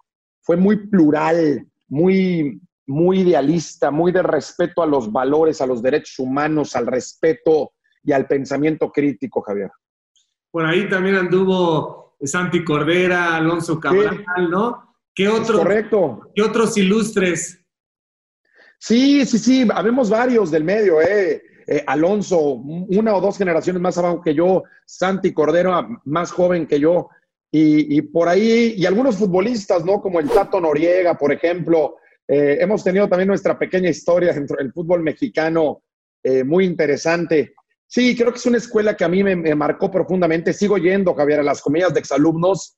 [0.41, 6.19] fue muy plural, muy, muy idealista, muy de respeto a los valores, a los derechos
[6.19, 9.71] humanos, al respeto y al pensamiento crítico, Javier.
[10.51, 14.95] Por ahí también anduvo Santi Cordera, Alonso Cabral, ¿no?
[15.13, 16.31] ¿Qué, otros, correcto.
[16.35, 17.61] ¿Qué otros ilustres?
[18.77, 21.41] Sí, sí, sí, habemos varios del medio, ¿eh?
[21.67, 21.83] ¿eh?
[21.87, 27.09] Alonso, una o dos generaciones más abajo que yo, Santi Cordero, más joven que yo,
[27.57, 30.01] y, por ahí, y algunos futbolistas, ¿no?
[30.01, 31.95] Como el Tato Noriega, por ejemplo.
[32.27, 35.83] Eh, hemos tenido también nuestra pequeña historia dentro del fútbol mexicano,
[36.23, 37.53] eh, muy interesante.
[37.87, 40.53] Sí, creo que es una escuela que a mí me, marcó profundamente.
[40.53, 42.77] Sigo yendo, Javier, a las comillas de exalumnos.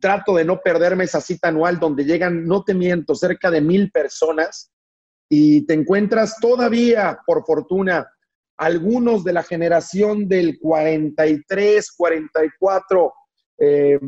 [0.00, 3.90] Trato de no perderme esa cita anual donde llegan, no te miento, cerca de mil
[3.90, 4.72] personas
[5.28, 8.08] y te encuentras todavía, por fortuna,
[8.56, 13.12] algunos de la generación del 43, 44,
[13.58, 13.98] eh,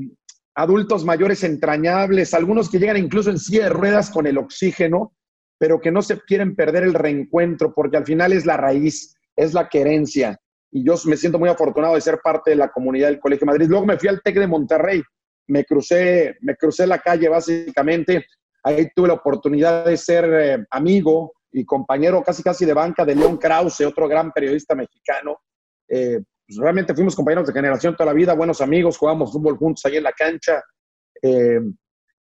[0.57, 5.13] adultos mayores entrañables, algunos que llegan incluso en silla de ruedas con el oxígeno,
[5.59, 9.55] pero que no se quieren perder el reencuentro porque al final es la raíz es
[9.55, 10.39] la querencia.
[10.73, 13.67] Y yo me siento muy afortunado de ser parte de la comunidad del Colegio Madrid.
[13.69, 15.03] Luego me fui al TEC de Monterrey,
[15.49, 18.27] me crucé, me crucé la calle básicamente.
[18.65, 23.15] Ahí tuve la oportunidad de ser eh, amigo y compañero casi casi de banca de
[23.15, 25.39] León Krause, otro gran periodista mexicano.
[25.89, 29.85] Eh, pues realmente fuimos compañeros de generación toda la vida, buenos amigos, jugamos fútbol juntos
[29.85, 30.63] ahí en la cancha.
[31.23, 31.61] Eh,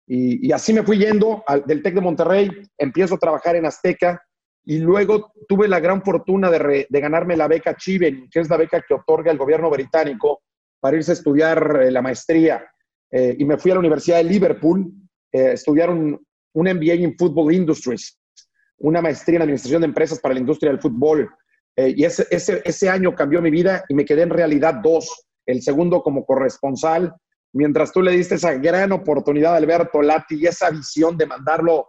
[0.08, 4.22] y, así me fui yendo del TEC de Monterrey, empiezo a trabajar en Azteca
[4.64, 8.82] y luego tuve la gran fortuna de, ganarme la beca Chiven, que es la beca
[8.82, 10.42] que otorga el gobierno británico
[10.80, 12.66] para irse a estudiar eh, la maestría.
[13.12, 14.92] Eh, y me fui a la Universidad de Liverpool,
[15.32, 16.20] eh, estudiar un,
[16.54, 18.18] MBA en Football Industries,
[18.78, 21.30] una maestría en Administración de Empresas para la industria del fútbol.
[21.78, 25.26] Y ese, ese, ese año cambió mi vida y me quedé en realidad dos.
[25.46, 27.14] El segundo como corresponsal,
[27.54, 31.88] mientras tú le diste esa gran oportunidad a Alberto Lati y esa visión de mandarlo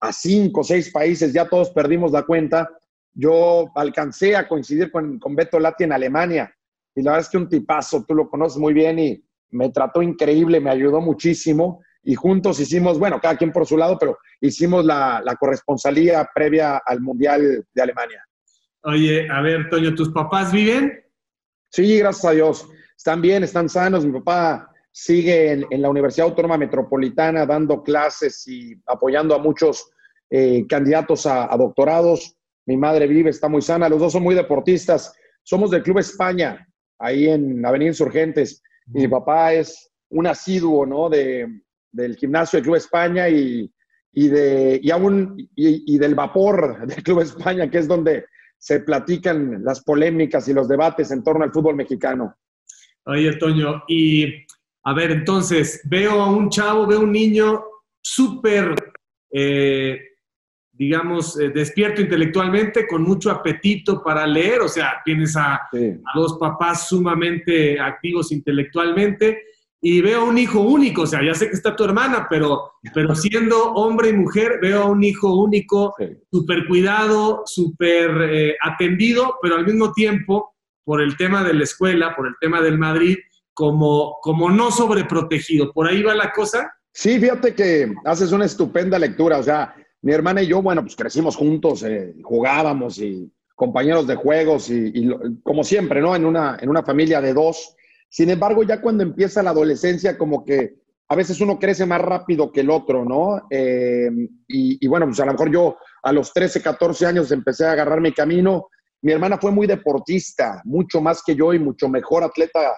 [0.00, 2.68] a cinco o seis países, ya todos perdimos la cuenta.
[3.14, 6.52] Yo alcancé a coincidir con, con Beto Lati en Alemania
[6.94, 10.02] y la verdad es que un tipazo, tú lo conoces muy bien y me trató
[10.02, 14.84] increíble, me ayudó muchísimo y juntos hicimos, bueno, cada quien por su lado, pero hicimos
[14.84, 18.25] la, la corresponsalía previa al Mundial de Alemania.
[18.88, 21.04] Oye, a ver, Toño, ¿tus papás viven?
[21.72, 22.68] Sí, gracias a Dios.
[22.96, 24.06] Están bien, están sanos.
[24.06, 29.90] Mi papá sigue en, la Universidad Autónoma Metropolitana dando clases y apoyando a muchos
[30.30, 32.36] eh, candidatos a, doctorados.
[32.64, 35.12] Mi madre vive, está muy sana, los dos son muy deportistas.
[35.42, 36.64] Somos del Club España,
[37.00, 38.62] ahí en Avenida Insurgentes.
[38.86, 41.08] mi papá es un asiduo ¿no?
[41.08, 43.68] de, del gimnasio del Club España y,
[44.12, 48.26] de, y, aún, y del vapor del Club España, que es donde
[48.58, 52.36] se platican las polémicas y los debates en torno al fútbol mexicano.
[53.04, 54.46] Oye, Toño, y
[54.84, 57.64] a ver, entonces, veo a un chavo, veo a un niño
[58.00, 58.74] súper,
[59.32, 60.00] eh,
[60.70, 65.68] digamos, eh, despierto intelectualmente, con mucho apetito para leer, o sea, tienes a,
[66.14, 69.42] dos papás sumamente activos intelectualmente,
[69.88, 72.72] y veo a un hijo único, o sea, ya sé que está tu hermana, pero,
[72.92, 75.94] pero siendo hombre y mujer, veo a un hijo único,
[76.28, 82.16] súper cuidado, súper eh, atendido, pero al mismo tiempo, por el tema de la escuela,
[82.16, 83.16] por el tema del Madrid,
[83.54, 85.72] como, como no sobreprotegido.
[85.72, 86.68] ¿Por ahí va la cosa?
[86.92, 89.38] Sí, fíjate que haces una estupenda lectura.
[89.38, 89.72] O sea,
[90.02, 95.08] mi hermana y yo, bueno, pues crecimos juntos, eh, jugábamos y compañeros de juegos y,
[95.44, 96.16] como siempre, ¿no?
[96.16, 97.76] En una, en una familia de dos.
[98.16, 100.76] Sin embargo, ya cuando empieza la adolescencia, como que
[101.08, 103.46] a veces uno crece más rápido que el otro, ¿no?
[103.50, 104.08] Eh,
[104.48, 108.00] y, bueno, pues a lo mejor yo a los 13, 14 años empecé a agarrar
[108.00, 108.68] mi camino
[109.02, 112.76] mi hermana fue muy deportista, mucho más que yo y mucho mejor atleta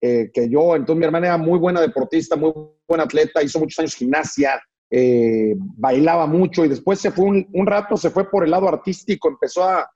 [0.00, 0.74] eh, que yo.
[0.74, 2.52] Entonces mi hermana era muy buena deportista, muy
[2.88, 7.96] buena atleta, hizo muchos años gimnasia, eh, bailaba mucho y después se fue un, rato,
[7.96, 9.88] se fue por el lado artístico, empezó a,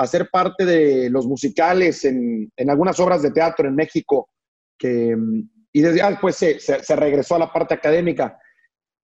[0.00, 4.30] a ser parte de los musicales en, en, algunas obras de teatro en México,
[4.78, 5.14] que,
[5.72, 8.38] y desde, ah, después se, se, regresó a la parte académica.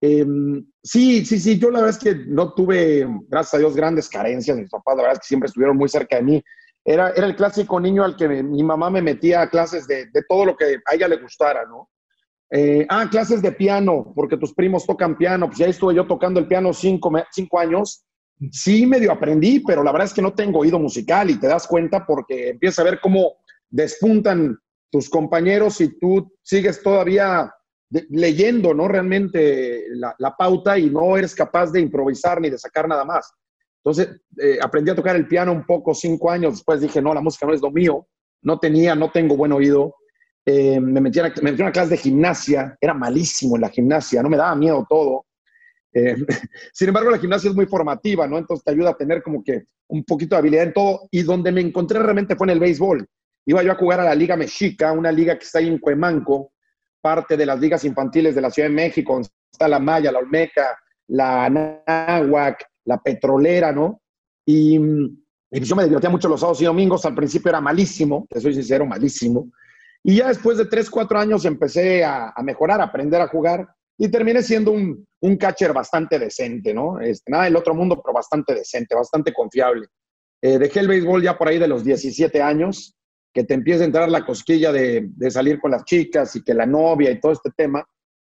[0.01, 4.09] Em, sí, sí, sí, yo la verdad es que no tuve, gracias a Dios, grandes
[4.09, 4.57] carencias.
[4.57, 6.43] Mis papás, la verdad es que siempre estuvieron muy cerca de mí.
[6.83, 10.23] Era, era el clásico niño al que mi mamá me metía a clases de, de
[10.27, 11.91] todo lo que a ella le gustara, ¿no?
[12.51, 15.49] Eh, ah, clases de piano, porque tus primos tocan piano.
[15.49, 18.06] Pues ya estuve yo tocando el piano cinco, cinco años.
[18.51, 21.66] Sí, medio aprendí, pero la verdad es que no tengo oído musical y te das
[21.66, 23.37] cuenta porque empiezas a ver cómo
[23.70, 24.59] despuntan
[24.90, 27.53] tus compañeros y tú sigues todavía
[27.90, 28.88] leyendo, ¿no?
[28.88, 33.33] Realmente la, pauta y no eres capaz de improvisar ni de sacar nada más.
[33.85, 37.20] Entonces, eh, aprendí a tocar el piano un poco, cinco años, después dije, no, la
[37.20, 38.07] música no es lo mío,
[38.42, 39.94] no tenía, no tengo buen oído,
[40.44, 43.68] eh, me, metí a, me, metí a, una clase de gimnasia, era malísimo en la
[43.68, 45.26] gimnasia, no me daba miedo todo.
[45.97, 46.15] Eh,
[46.73, 48.37] sin embargo, la gimnasia es muy formativa, ¿no?
[48.37, 51.09] Entonces te ayuda a tener como que un poquito de habilidad en todo.
[51.11, 53.07] Y donde me encontré realmente fue en el béisbol.
[53.47, 56.53] Iba yo a jugar a la Liga Mexica, una liga que está ahí en Cuemanco,
[57.01, 60.19] parte de las ligas infantiles de la Ciudad de México, donde está la Maya, la
[60.19, 60.79] Olmeca,
[61.09, 64.03] la Náhuac, la Petrolera, ¿no?
[64.45, 67.07] Y, y pues yo me divertía mucho los sábados y domingos.
[67.07, 69.49] Al principio era malísimo, te soy sincero, malísimo.
[70.03, 74.09] Y ya después de 3, 4 años empecé a, mejorar, a aprender a jugar y
[74.09, 77.01] terminé siendo un, un catcher bastante decente, ¿no?
[77.01, 79.87] Este, nada del otro mundo, pero bastante decente, bastante confiable.
[80.43, 82.95] Eh, dejé el béisbol ya por ahí de los 17 años,
[83.33, 86.55] que te empieza a entrar la cosquilla de, de, salir con las chicas y que
[86.55, 87.85] la novia y todo este tema,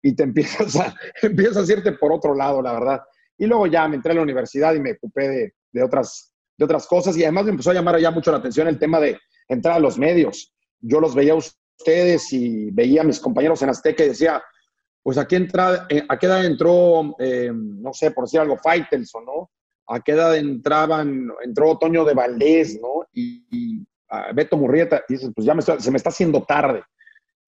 [0.02, 3.00] y te empiezas a, empiezas a irte por otro lado, la verdad.
[3.36, 6.64] Y luego ya me entré a la universidad y me ocupé de, de, otras, de
[6.64, 9.18] otras cosas, y además me empezó a llamar ya mucho la atención el tema de
[9.48, 10.54] entrar a los medios.
[10.80, 14.42] Yo los veía ustedes y veía a mis compañeros en Azteca y decía,
[15.02, 18.58] pues a qué, entra, eh, a qué edad entró, eh, no sé, por decir algo,
[18.58, 19.50] Faitelson, ¿no?
[19.86, 23.06] A qué edad entraban, entró Otoño de Valdés, ¿no?
[23.12, 23.84] Y,
[24.34, 26.82] Beto Murrieta, y dices, pues ya se me está haciendo tarde.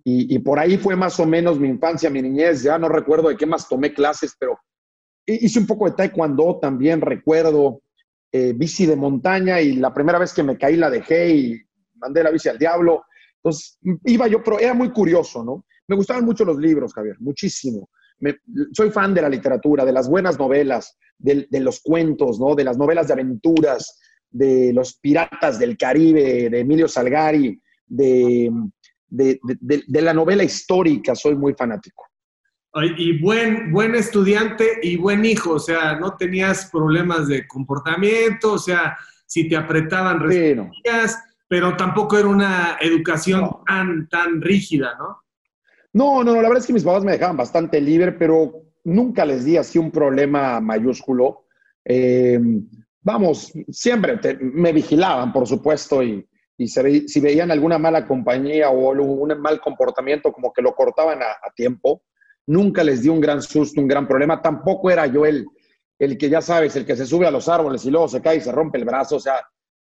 [0.05, 3.37] Y, por ahí fue más o menos mi infancia, mi niñez, ya no recuerdo de
[3.37, 4.59] qué más tomé clases, pero
[5.27, 7.83] hice un poco de taekwondo también, recuerdo,
[8.33, 11.63] eh, bici de montaña y la primera vez que me caí la dejé y
[11.97, 13.05] mandé la bici al diablo.
[13.37, 15.65] Entonces, iba yo, pero era muy curioso, ¿no?
[15.93, 17.91] Me gustaban mucho los libros, Javier, muchísimo.
[18.73, 22.55] soy fan de la literatura, de las buenas novelas, de, los cuentos, ¿no?
[22.55, 24.01] De las novelas de aventuras,
[24.31, 28.51] de los piratas del Caribe, de Emilio Salgari, de,
[29.11, 32.07] de la novela histórica, soy muy fanático.
[32.97, 38.59] Y buen, buen estudiante y buen hijo, o sea, no tenías problemas de comportamiento, o
[38.59, 41.19] sea, si te apretaban, respondías
[41.53, 45.23] pero tampoco era una educación tan, tan rígida, ¿no?
[45.93, 49.45] No, no, la verdad es que mis papás me dejaban bastante libre, pero nunca les
[49.45, 51.47] di así un problema mayúsculo.
[51.85, 52.41] Eh,
[53.01, 56.27] vamos, siempre me vigilaban, por supuesto, y,
[56.59, 61.51] si veían alguna mala compañía o un mal comportamiento, como que lo cortaban a, a,
[61.57, 62.05] tiempo.
[62.47, 64.41] Nunca les di un gran susto, un gran problema.
[64.41, 65.45] Tampoco era yo el,
[65.99, 68.37] el que ya sabes, el que se sube a los árboles y luego se cae
[68.37, 69.17] y se rompe el brazo.
[69.17, 69.37] O sea,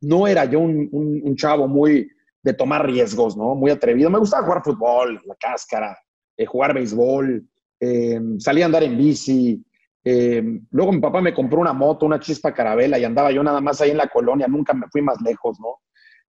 [0.00, 2.10] no era yo un, chavo muy
[2.42, 3.54] de tomar riesgos, ¿no?
[3.54, 4.10] Muy atrevido.
[4.10, 5.98] Me gustaba jugar fútbol, la cáscara,
[6.36, 7.46] eh, jugar béisbol,
[7.80, 9.62] eh, salía a andar en bici.
[10.02, 13.60] Eh, luego mi papá me compró una moto, una chispa carabela y andaba yo nada
[13.60, 15.78] más ahí en la colonia, nunca me fui más lejos, ¿no?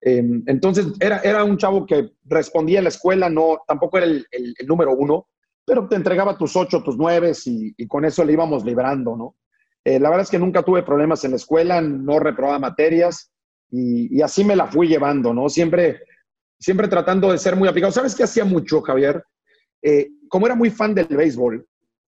[0.04, 4.26] entonces era, era un chavo que respondía en la escuela, no, tampoco era el,
[4.65, 5.28] número uno,
[5.63, 9.36] pero te entregaba tus ocho, tus nueve y, y con eso le íbamos librando, ¿no?
[9.86, 13.32] la verdad es que nunca tuve problemas en la escuela, no reprobaba materias,
[13.72, 15.48] y, así me la fui llevando, ¿no?
[15.48, 16.02] Siempre,
[16.60, 17.92] siempre tratando de ser muy aplicado.
[17.92, 19.24] ¿Sabes qué hacía mucho, Javier?
[19.82, 21.66] Eh, como era muy fan del béisbol,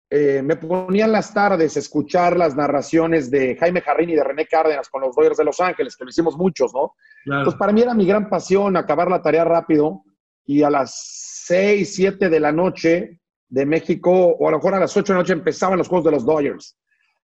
[0.10, 4.24] eh, me ponía en las tardes a escuchar las narraciones de Jaime Jarrín y de
[4.24, 6.96] René Cárdenas con los Dodgers de Los Ángeles, que lo hicimos muchos, ¿no?
[7.26, 10.04] Entonces, para mí era mi gran pasión acabar la tarea rápido
[10.46, 14.80] y a las 6, 7 de la noche de México, o a lo mejor a
[14.80, 16.78] las 8 de la noche empezaban los juegos de los Dodgers.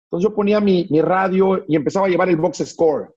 [0.05, 3.15] Entonces yo ponía mi, mi radio y empezaba a llevar el box score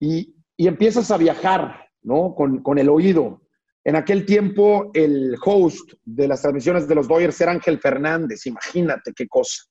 [0.00, 0.34] y,
[0.66, 2.34] empiezas a viajar, ¿no?
[2.34, 3.42] Con, el oído.
[3.84, 9.12] En aquel tiempo, el host de las transmisiones de los Dodgers era Ángel Fernández, imagínate
[9.14, 9.64] qué cosa.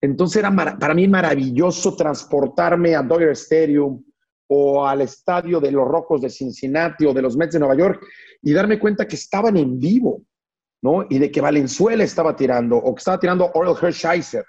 [0.00, 4.02] Entonces era para mí maravilloso transportarme a Dodger Stadium
[4.48, 8.04] o al estadio de los Rocos de Cincinnati o de los Mets de Nueva York
[8.42, 10.22] y darme cuenta que estaban en vivo,
[10.82, 11.06] ¿no?
[11.08, 14.44] Y de que Valenzuela estaba tirando o que estaba tirando Oral Hershiser.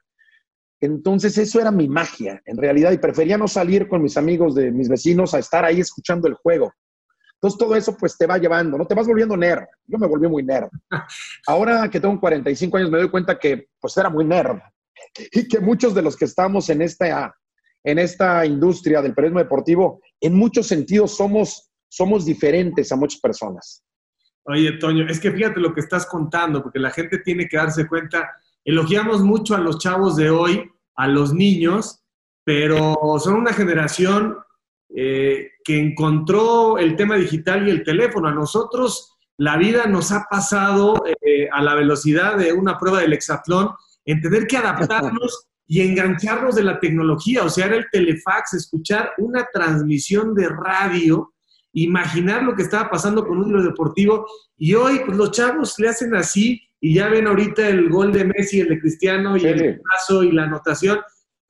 [0.82, 4.72] Entonces eso era mi magia, en realidad, y prefería no salir con mis amigos de
[4.72, 6.74] mis vecinos a estar ahí escuchando el juego.
[7.36, 8.86] Entonces todo eso pues te va llevando, ¿no?
[8.86, 9.66] Te vas volviendo nerd.
[9.86, 10.70] Yo me volví muy nerd.
[11.48, 14.60] Ahora que tengo 45 años me doy cuenta que pues era muy nerd
[15.32, 17.36] y que muchos de los que estamos en esta,
[17.84, 23.84] en esta industria del periodismo deportivo, en muchos sentidos somos, somos diferentes a muchas personas.
[24.44, 27.88] Oye, Toño, es que fíjate lo que estás contando, porque la gente tiene que darse
[27.88, 28.32] cuenta.
[28.64, 32.04] Elogiamos mucho a los chavos de hoy, a los niños,
[32.44, 34.38] pero son una generación
[34.96, 38.28] eh, que encontró el tema digital y el teléfono.
[38.28, 43.14] A nosotros la vida nos ha pasado eh, a la velocidad de una prueba del
[43.14, 43.72] hexatlón,
[44.06, 47.44] en tener que adaptarnos y engancharnos de la tecnología.
[47.44, 51.34] O sea, era el telefax, escuchar una transmisión de radio,
[51.74, 54.28] imaginar lo que estaba pasando con un libro deportivo.
[54.58, 58.26] Y hoy, pues los chavos le hacen así y ya ven ahorita el gol de
[58.26, 61.00] Messi, el de Cristiano y el paso y la anotación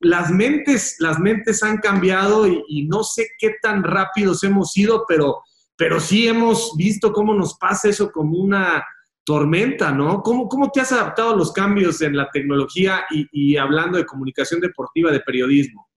[0.02, 5.42] las mentes, las mentes han cambiado y, no sé qué tan rápidos hemos ido, pero,
[5.76, 8.84] pero sí hemos visto cómo nos pasa eso como una
[9.24, 10.20] tormenta, ¿no?
[10.22, 14.60] ¿Cómo, cómo te has adaptado a los cambios en la tecnología y, hablando de comunicación
[14.60, 15.88] deportiva, de periodismo?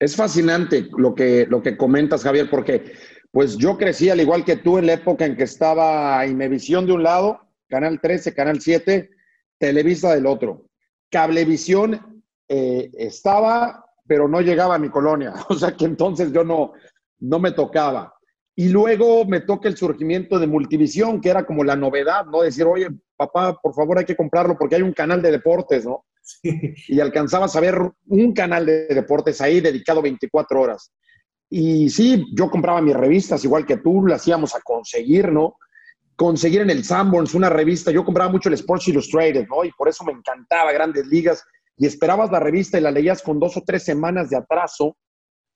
[0.00, 2.94] Es fascinante lo que, lo que comentas, Javier, porque
[3.30, 6.92] pues yo crecí al igual que tú en la época en que estaba Imevisión de
[6.92, 7.40] un lado,
[7.70, 9.10] Canal 13, Canal 7,
[9.58, 10.66] Televisa del otro.
[11.10, 15.32] Cablevisión eh, estaba, pero no llegaba a mi colonia.
[15.48, 16.72] O sea que entonces yo no,
[17.20, 18.14] no me tocaba.
[18.56, 22.42] Y luego me toca el surgimiento de Multivisión, que era como la novedad, ¿no?
[22.42, 26.04] Decir, oye, papá, por favor hay que comprarlo porque hay un canal de deportes, ¿no?
[26.42, 30.92] Y alcanzabas a ver un canal de deportes ahí dedicado 24 horas.
[31.48, 35.56] Y sí, yo compraba mis revistas, igual que tú, las íbamos a conseguir, ¿no?
[36.20, 37.90] Conseguir en el Sanborns una revista.
[37.90, 39.64] Yo compraba mucho el Sports Illustrated, ¿no?
[39.64, 41.42] Y por eso me encantaba Grandes Ligas
[41.78, 44.98] y esperabas la revista y la leías con dos o tres semanas de atraso,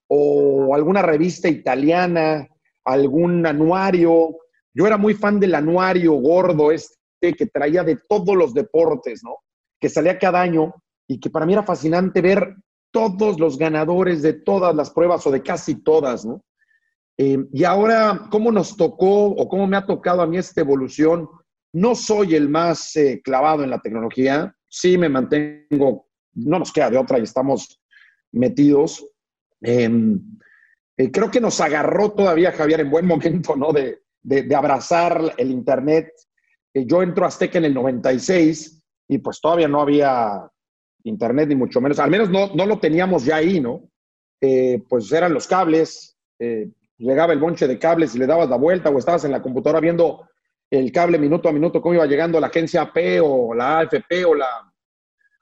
[0.08, 2.48] o alguna revista italiana,
[2.82, 4.38] algún anuario.
[4.72, 9.36] Yo era muy fan del anuario gordo este que traía de todos los deportes, ¿no?
[9.78, 10.72] Que salía cada año
[11.06, 12.56] y que para mí era fascinante ver
[12.90, 16.40] todos los ganadores de todas las pruebas o de casi todas, ¿no?
[17.16, 21.28] Eh, y ahora, ¿cómo nos tocó o cómo me ha tocado a mí esta evolución?
[21.72, 26.06] No soy el más eh, clavado en la tecnología, sí me mantengo
[26.36, 27.80] no nos queda de otra y estamos
[28.32, 29.06] metidos.
[29.60, 30.20] Em,
[30.96, 33.72] eh, creo que nos agarró todavía, Javier, en buen momento, ¿no?
[33.72, 34.00] De,
[34.56, 36.10] abrazar el Internet.
[36.72, 40.50] Yo entro a Azteca en el 96 y pues todavía no había
[41.04, 41.98] Internet, ni mucho menos.
[41.98, 43.82] Al menos no, lo teníamos ya ahí, ¿no?
[44.88, 46.16] Pues eran los cables,
[46.98, 49.80] llegaba el bonche de cables y le dabas la vuelta o estabas en la computadora
[49.80, 50.28] viendo
[50.70, 54.34] el cable minuto a minuto, cómo iba llegando la agencia AP o la AFP o
[54.34, 54.72] la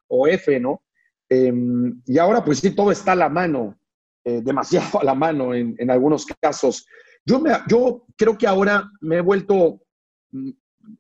[0.09, 0.83] o F, ¿no?
[1.29, 3.79] Em, y ahora pues sí, todo está a la mano,
[4.25, 6.87] eh, demasiado a la mano en, algunos casos.
[7.25, 9.81] Yo, me, yo creo que ahora me he vuelto,
[10.33, 10.51] mm,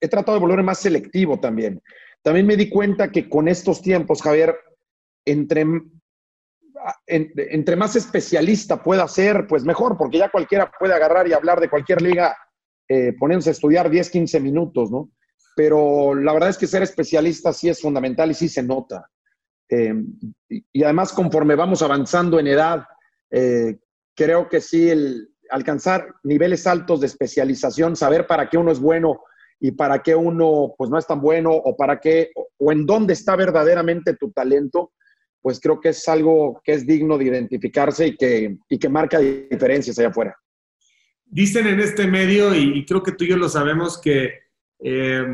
[0.01, 1.83] he tratado de volver más selectivo también.
[2.23, 4.57] También me di cuenta que con estos tiempos, Javier,
[5.27, 5.67] entre,
[7.07, 11.71] entre más especialista pueda ser, pues mejor, porque ya cualquiera puede agarrar y hablar de
[11.71, 12.37] cualquier liga
[12.89, 15.11] eh, poniéndose a estudiar 10, 15 minutos, ¿no?
[15.55, 19.09] pero la verdad es que ser especialista sí es fundamental y sí se nota.
[19.69, 19.95] Eh,
[20.49, 22.85] y, además, conforme vamos avanzando en edad,
[23.31, 23.79] eh,
[24.15, 29.21] creo que sí, el alcanzar niveles altos de especialización, saber para qué uno es bueno
[29.61, 33.13] y para qué uno pues no es tan bueno o para qué o, en dónde
[33.13, 34.93] está verdaderamente tu talento,
[35.43, 39.19] pues creo que es algo que es digno de identificarse y que, y que marca
[39.19, 40.37] diferencias allá afuera.
[41.27, 44.43] Dicen en este medio, y creo que tú y yo lo sabemos, que
[44.83, 45.25] eh,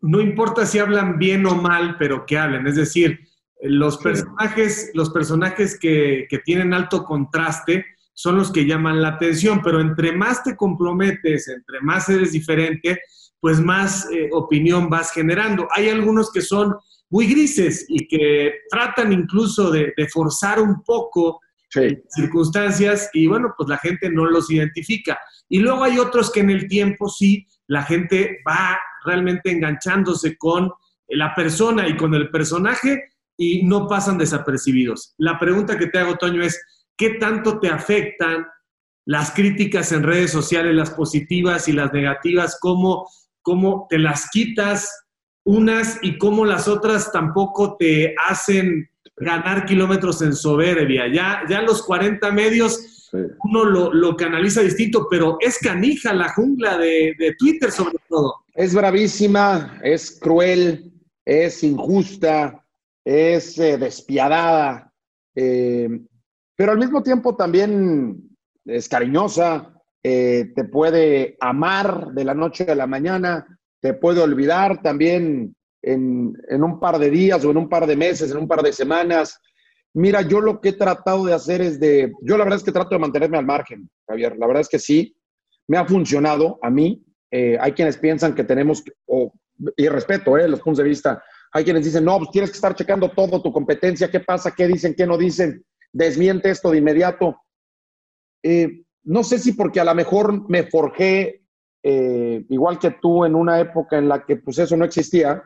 [0.00, 2.66] no importa si hablan bien o mal, pero que hablen.
[2.66, 3.20] Es decir,
[3.60, 7.84] los personajes, los personajes que, tienen alto contraste
[8.14, 13.00] son los que llaman la atención, pero entre más te comprometes, entre más eres diferente,
[13.40, 15.68] pues más eh, opinión vas generando.
[15.72, 16.76] Hay algunos que son
[17.10, 21.40] muy grises y que tratan incluso de, forzar un poco
[22.08, 25.18] circunstancias y bueno, pues la gente no los identifica.
[25.48, 30.70] Y luego hay otros que en el tiempo sí la gente va realmente enganchándose con
[31.08, 35.14] la persona y con el personaje y no pasan desapercibidos.
[35.18, 36.60] La pregunta que te hago, Toño, es,
[36.96, 38.46] ¿qué tanto te afectan
[39.06, 42.58] las críticas en redes sociales, las positivas y las negativas?
[42.60, 43.08] ¿Cómo,
[43.42, 44.90] cómo te las quitas
[45.48, 48.86] unas y cómo las otras tampoco te hacen
[49.16, 51.08] ganar kilómetros en soberbia?
[51.08, 52.98] Ya, ya los 40 medios
[53.44, 58.34] uno lo, canaliza distinto, pero es canija la jungla de, Twitter sobre todo.
[58.54, 60.92] Es bravísima, es cruel,
[61.24, 62.62] es injusta,
[63.02, 64.92] es eh, despiadada,
[65.34, 65.88] eh,
[66.54, 68.36] pero al mismo tiempo también
[68.66, 69.72] es cariñosa,
[70.02, 76.36] eh, te puede amar de la noche a la mañana, te puede olvidar también en,
[76.48, 78.72] en, un par de días o en un par de meses, en un par de
[78.72, 79.40] semanas.
[79.94, 82.72] Mira, yo lo que he tratado de hacer es de, yo la verdad es que
[82.72, 85.16] trato de mantenerme al margen, Javier, la verdad es que sí,
[85.66, 87.04] me ha funcionado a mí.
[87.30, 89.32] Eh, hay quienes piensan que tenemos, o,
[89.76, 91.22] y respeto eh, los puntos de vista,
[91.52, 94.66] hay quienes dicen, no, pues tienes que estar checando todo tu competencia, qué pasa, qué
[94.66, 97.40] dicen, qué no dicen, desmiente esto de inmediato.
[98.42, 101.37] Eh, no sé si porque a lo mejor me forjé,
[101.82, 105.42] eh, igual que tú, en una época en la que pues eso no existía,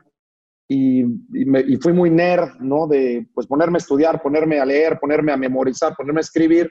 [0.68, 2.86] y, y, fui muy nerd, ¿no?
[2.86, 6.70] De pues ponerme a estudiar, ponerme a leer, ponerme a memorizar, ponerme a escribir.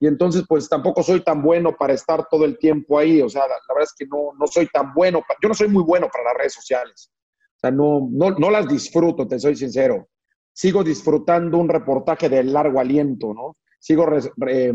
[0.00, 3.20] Y entonces pues tampoco soy tan bueno para estar todo el tiempo ahí.
[3.20, 5.68] O sea, la, la verdad es que no, no soy tan bueno, yo no soy
[5.68, 7.10] muy bueno para las redes sociales.
[7.56, 10.08] O sea, no, no, no las disfruto, te soy sincero.
[10.52, 13.56] Sigo disfrutando un reportaje de largo aliento, ¿no?
[13.78, 14.06] Sigo
[14.46, 14.72] eh,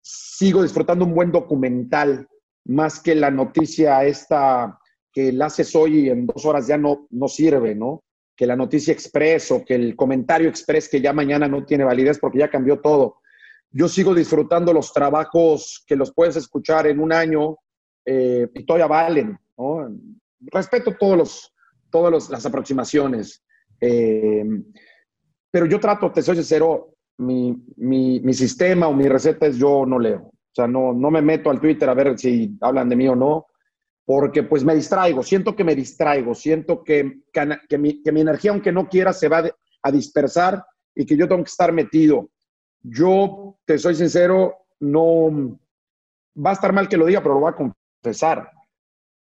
[0.00, 2.28] sigo disfrutando un buen documental
[2.68, 4.78] más que la noticia esta
[5.12, 8.04] que la haces hoy y en dos horas ya no, no sirve, ¿no?
[8.36, 12.18] Que la noticia express o que el comentario express que ya mañana no tiene validez
[12.18, 13.20] porque ya cambió todo.
[13.70, 17.56] Yo sigo disfrutando los trabajos que los puedes escuchar en un año
[18.04, 19.88] eh, y todavía valen, ¿no?
[20.40, 21.54] Respeto todos los,
[21.90, 23.42] todas las aproximaciones.
[23.80, 24.44] Eh,
[25.50, 29.86] pero yo trato, te soy sincero, mi, mi, mi, sistema o mi receta es yo
[29.86, 30.30] no leo.
[30.56, 33.46] Sea, no, no me meto al Twitter a ver si hablan de mí o no,
[34.06, 37.24] porque pues me distraigo, siento que me distraigo, siento que,
[37.68, 39.44] que, mi, que mi, energía, aunque no quiera, se va
[39.82, 42.30] a dispersar y que yo tengo que estar metido.
[42.80, 45.60] Yo, te soy sincero, no,
[46.34, 48.50] va a estar mal que lo diga, pero lo voy a confesar.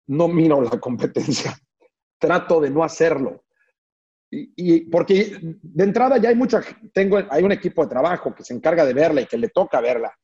[0.07, 1.57] No miro la competencia.
[2.17, 3.43] Trato de no hacerlo.
[4.31, 6.61] Y, porque de entrada ya hay mucha,
[6.93, 9.81] tengo, hay un equipo de trabajo que se encarga de verla y que le toca
[9.81, 10.17] verla,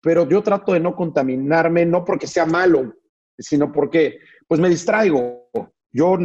[0.00, 2.94] pero yo trato de no contaminarme, no porque sea malo,
[3.38, 5.50] sino porque pues me distraigo.
[5.90, 6.16] Yo,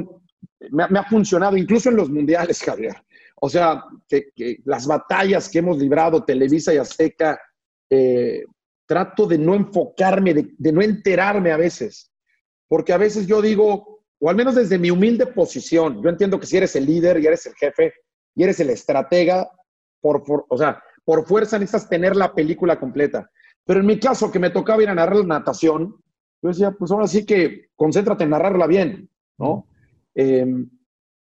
[0.72, 2.96] me, ha funcionado incluso en los mundiales, Javier.
[3.42, 4.32] O sea, que,
[4.66, 7.40] las batallas que hemos librado, Televisa y Azteca,
[7.90, 8.44] eh,
[8.86, 12.12] trato de no enfocarme, de, de no enterarme a veces,
[12.68, 16.46] porque a veces yo digo, o al menos desde mi humilde posición, yo entiendo que
[16.46, 17.94] si eres el líder y eres el jefe
[18.36, 19.50] y eres el estratega,
[20.02, 23.30] por, o sea, por fuerza necesitas tener la película completa.
[23.66, 25.96] Pero en mi caso, que me tocaba ir a narrar la natación,
[26.42, 29.68] yo decía, pues ahora sí que concéntrate en narrarla bien, ¿no?
[30.14, 30.70] Em,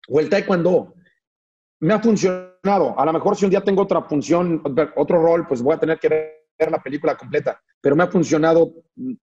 [0.08, 0.94] o el taekwondo.
[1.80, 2.98] Me ha funcionado.
[2.98, 4.62] A lo mejor si un día tengo otra función,
[4.96, 7.60] otro rol, pues voy a tener que ver la película completa.
[7.80, 8.72] Pero me ha funcionado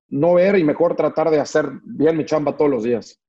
[0.10, 3.22] no ver y mejor tratar de hacer bien mi chamba todos los días.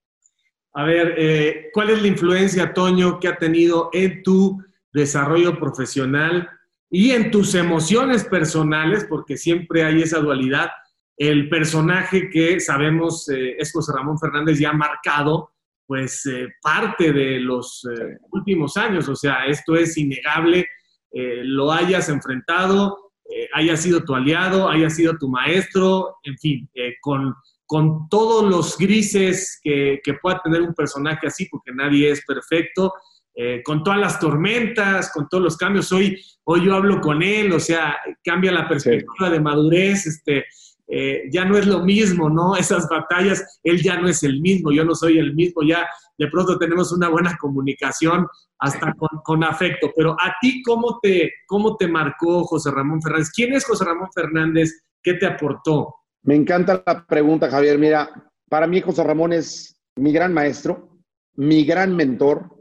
[0.74, 4.62] A ver, eh, ¿cuál es la influencia, Toño, que ha tenido en tu
[4.92, 6.48] desarrollo profesional
[6.90, 9.06] y en tus emociones personales?
[9.08, 10.70] Porque siempre hay esa dualidad.
[11.16, 15.50] El personaje que sabemos eh, es José Ramón Fernández ya marcado,
[15.86, 17.82] pues eh, parte de los
[18.30, 19.08] últimos años.
[19.08, 20.66] O sea, esto es innegable.
[21.12, 23.12] lo hayas enfrentado,
[23.54, 26.70] haya sido tu aliado, haya sido tu maestro, en fin,
[27.00, 27.34] con
[27.68, 32.94] con todos los grises que, pueda tener un personaje así, porque nadie es perfecto,
[33.40, 35.92] eh, con todas las tormentas, con todos los cambios.
[35.92, 40.44] Hoy, hoy yo hablo con él, o sea, cambia la perspectiva de madurez, este,
[40.88, 42.56] eh, ya no es lo mismo, ¿no?
[42.56, 45.86] Esas batallas, él ya no es el mismo, yo no soy el mismo, ya
[46.18, 48.26] de pronto tenemos una buena comunicación,
[48.58, 49.92] hasta con, con afecto.
[49.94, 53.30] Pero a ti, ¿cómo te, ¿cómo te marcó José Ramón Fernández?
[53.32, 54.82] ¿Quién es José Ramón Fernández?
[55.00, 55.94] ¿Qué te aportó?
[56.24, 57.78] Me encanta la pregunta, Javier.
[57.78, 58.10] Mira,
[58.50, 60.98] para mí José Ramón es mi gran maestro,
[61.36, 62.57] mi gran mentor,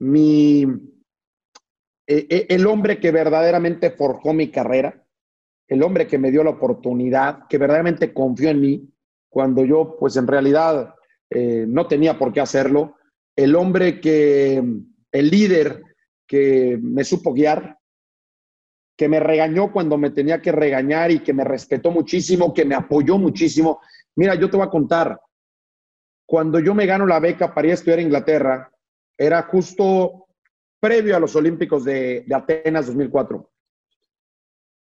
[0.00, 0.62] mi,
[2.06, 5.06] e, e, el hombre que verdaderamente forjó mi carrera,
[5.68, 8.90] el hombre que me dio la oportunidad, que verdaderamente confió en mí
[9.28, 10.94] cuando yo, pues en realidad,
[11.30, 12.96] eh, no tenía por qué hacerlo,
[13.36, 14.62] el hombre que,
[15.12, 15.82] el líder
[16.26, 17.78] que me supo guiar,
[18.96, 22.74] que me regañó cuando me tenía que regañar y que me respetó muchísimo, que me
[22.74, 23.80] apoyó muchísimo.
[24.16, 25.18] Mira, yo te voy a contar,
[26.26, 28.72] cuando yo me gano la beca para ir a estudiar a Inglaterra,
[29.20, 30.28] era justo
[30.80, 33.50] previo a los Olímpicos de, Atenas 2004.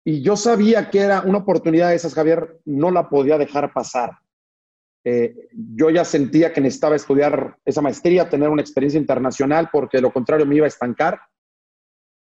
[0.04, 4.18] Y yo sabía que era una oportunidad de esas, Javier, no la podía dejar pasar.
[5.04, 10.02] Eh, yo ya sentía que necesitaba estudiar esa maestría, tener una experiencia internacional, porque de
[10.02, 11.20] lo contrario me iba a estancar.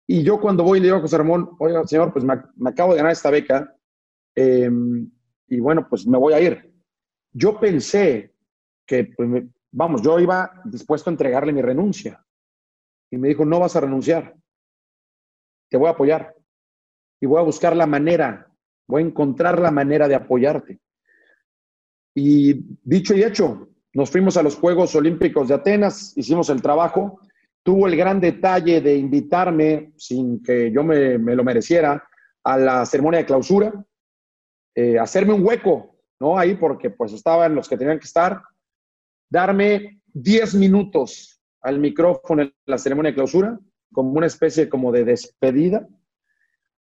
[0.07, 2.33] Y yo cuando voy le digo a José Ramón, oiga, señor, pues me,
[2.69, 3.71] acabo de ganar esta beca
[4.33, 5.11] em,
[5.47, 6.73] y bueno, pues me voy a ir.
[7.33, 8.33] Yo pensé
[8.87, 9.43] que, pues,
[9.73, 12.23] vamos, yo iba dispuesto a entregarle mi renuncia.
[13.11, 14.35] y me dijo, no vas a renunciar,
[15.69, 16.35] te voy a apoyar
[17.21, 18.51] y voy a buscar la manera,
[18.87, 20.79] voy a encontrar la manera de apoyarte.
[22.15, 27.19] Y dicho y hecho, nos fuimos a los Juegos Olímpicos de Atenas, hicimos el trabajo,
[27.61, 32.03] tuvo el gran detalle de invitarme, sin que yo me, lo mereciera,
[32.43, 33.85] a la ceremonia de clausura,
[34.75, 36.37] eh, hacerme un hueco, ¿no?
[36.37, 38.41] Ahí porque pues estaban los que tenían que estar,
[39.33, 43.59] darme 10 minutos al micrófono en la ceremonia de clausura,
[43.91, 45.87] como una especie como de despedida,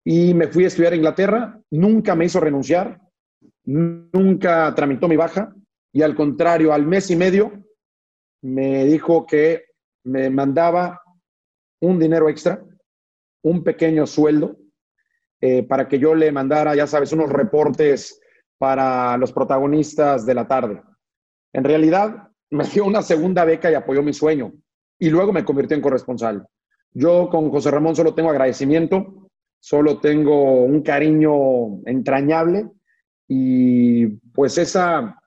[0.04, 3.00] y me fui a estudiar a Inglaterra, nunca me hizo renunciar,
[3.64, 5.56] nunca tramitó mi baja,
[5.94, 7.54] y al contrario, al mes y medio
[8.42, 9.64] me dijo que
[10.04, 11.02] me mandaba
[11.80, 12.62] un dinero extra,
[13.44, 14.58] un pequeño sueldo,
[15.40, 18.20] eh, para que yo le mandara, ya sabes, unos reportes
[18.58, 20.82] para los protagonistas de la tarde.
[21.56, 24.52] En realidad, me dio una segunda beca y apoyó mi sueño.
[25.00, 26.46] Y luego me convirtió en corresponsal.
[26.92, 29.30] Yo con José Ramón solo tengo agradecimiento,
[29.62, 32.70] solo tengo un cariño entrañable
[33.26, 35.18] y pues esa,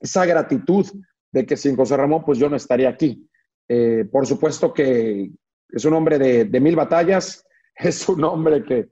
[0.00, 0.86] esa gratitud
[1.30, 3.28] de que sin José Ramón pues yo no estaría aquí.
[3.68, 5.30] Eh, por supuesto que
[5.68, 7.46] es un hombre de, mil batallas,
[7.76, 8.88] es un hombre que,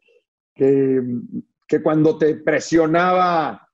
[0.54, 3.67] que, cuando te presionaba,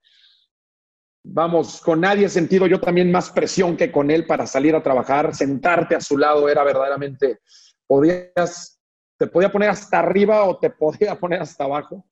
[1.24, 4.82] vamos, con nadie he sentido yo también más presión que con él para salir a
[4.82, 7.40] trabajar, sentarte a su lado era verdaderamente,
[7.86, 8.78] podías,
[9.18, 12.04] te podía poner hasta arriba o te podía poner hasta abajo.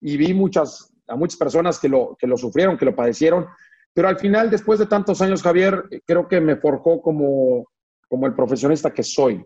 [0.00, 3.48] Y vi muchas, a muchas personas que lo, que lo sufrieron, que lo padecieron,
[3.94, 7.66] pero al final, después de tantos años, Javier, creo que me forjó como,
[8.08, 9.44] como el profesionista que soy.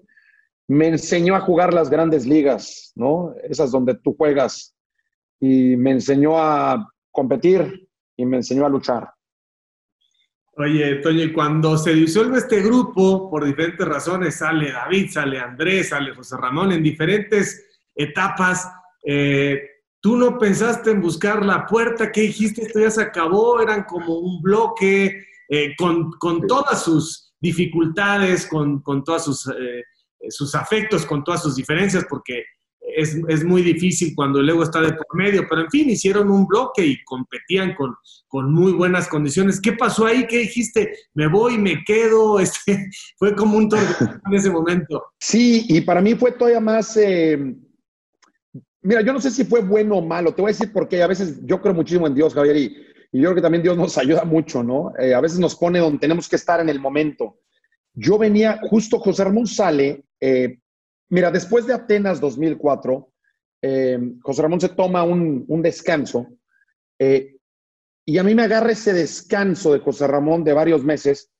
[0.68, 3.34] Me enseñó a jugar las grandes ligas, ¿no?
[3.44, 4.74] Esas donde tú juegas.
[5.40, 9.12] Y me enseñó a competir y me enseñó a luchar.
[10.54, 15.88] Oye, Toño, y cuando se disuelve este grupo, por diferentes razones, sale David, sale Andrés,
[15.88, 18.70] sale José Ramón, en diferentes etapas,
[19.02, 19.62] eh,
[20.00, 22.12] ¿tú no pensaste en buscar la puerta?
[22.12, 22.62] ¿Qué dijiste?
[22.62, 28.82] Esto ya se acabó, eran como un bloque, eh, con, con todas sus dificultades, con,
[28.82, 29.84] con todos sus, eh,
[30.28, 32.44] sus afectos, con todas sus diferencias, porque
[32.96, 36.30] es, es, muy difícil cuando el ego está de por medio, pero en fin, hicieron
[36.30, 37.94] un bloque y competían con,
[38.28, 39.60] con muy buenas condiciones.
[39.60, 40.26] ¿Qué pasó ahí?
[40.26, 40.94] ¿Qué dijiste?
[41.14, 42.40] ¿Me voy, me quedo?
[42.40, 45.04] Este, fue como un torneo en ese momento.
[45.18, 46.96] Sí, y para mí fue todavía más...
[46.96, 47.54] Eh,
[48.82, 51.06] mira, yo no sé si fue bueno o malo, te voy a decir porque a
[51.06, 52.76] veces yo creo muchísimo en Dios, Javier, y
[53.12, 54.92] y yo creo que también Dios nos ayuda mucho, ¿no?
[54.98, 57.38] Eh, a veces nos pone donde tenemos que estar en el momento.
[57.94, 60.58] Yo venía, justo José Ramón sale, eh,
[61.12, 63.08] mira, después de Atenas 2004,
[63.62, 66.26] eh, José Ramón se toma un, descanso
[68.04, 71.30] y a mí me agarra ese descanso de José Ramón de varios meses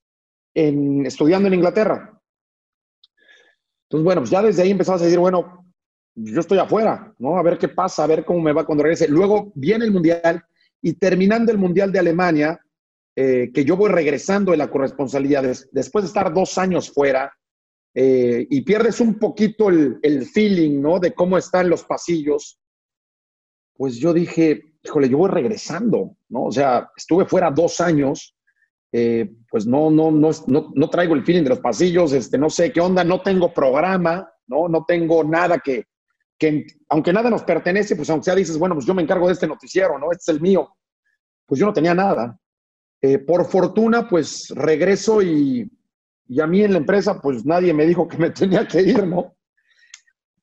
[0.54, 2.20] estudiando en Inglaterra.
[3.84, 5.62] Entonces, bueno, pues ya desde ahí empezamos a decir, bueno,
[6.14, 7.36] yo estoy afuera, ¿no?
[7.36, 9.08] A ver qué pasa, a ver cómo me va cuando regrese.
[9.08, 10.44] Luego viene el Mundial
[10.80, 12.60] y terminando el Mundial de Alemania,
[13.14, 17.32] eh, que yo voy regresando de la corresponsabilidad después de estar dos años fuera,
[17.94, 20.98] eh, y pierdes un poquito el, feeling, ¿no?
[20.98, 22.58] De cómo están los pasillos,
[23.74, 26.44] pues yo dije, híjole, yo voy regresando, ¿no?
[26.44, 28.34] O sea, estuve fuera dos años,
[28.92, 32.72] eh, pues no, no, no, no, traigo el feeling de los pasillos, este, no sé
[32.72, 34.68] qué onda, no tengo programa, ¿no?
[34.68, 35.86] No tengo nada que,
[36.38, 39.34] que aunque nada nos pertenece, pues aunque sea dices, bueno, pues yo me encargo de
[39.34, 40.12] este noticiero, ¿no?
[40.12, 40.76] Este es el mío.
[41.46, 42.38] Pues yo no tenía nada.
[43.02, 45.70] Eh, por fortuna, pues regreso y,
[46.28, 49.06] y a mí en la empresa, pues nadie me dijo que me tenía que ir,
[49.06, 49.34] ¿no?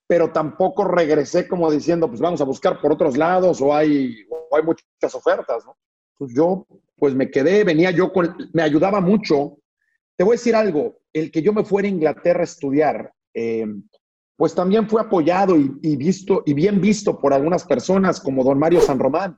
[0.08, 4.56] Pero tampoco regresé como diciendo, pues vamos a buscar por otros lados o hay, o
[4.56, 5.78] hay muchas ofertas, ¿no?
[6.18, 6.66] Pues yo,
[6.98, 9.58] pues me quedé, venía yo con, me ayudaba mucho.
[10.18, 13.66] Te voy a decir algo, el que yo me fuera a Inglaterra a estudiar, eh,
[14.40, 18.80] pues también fue apoyado y, visto, y bien visto por algunas personas como don Mario
[18.80, 19.38] San Román,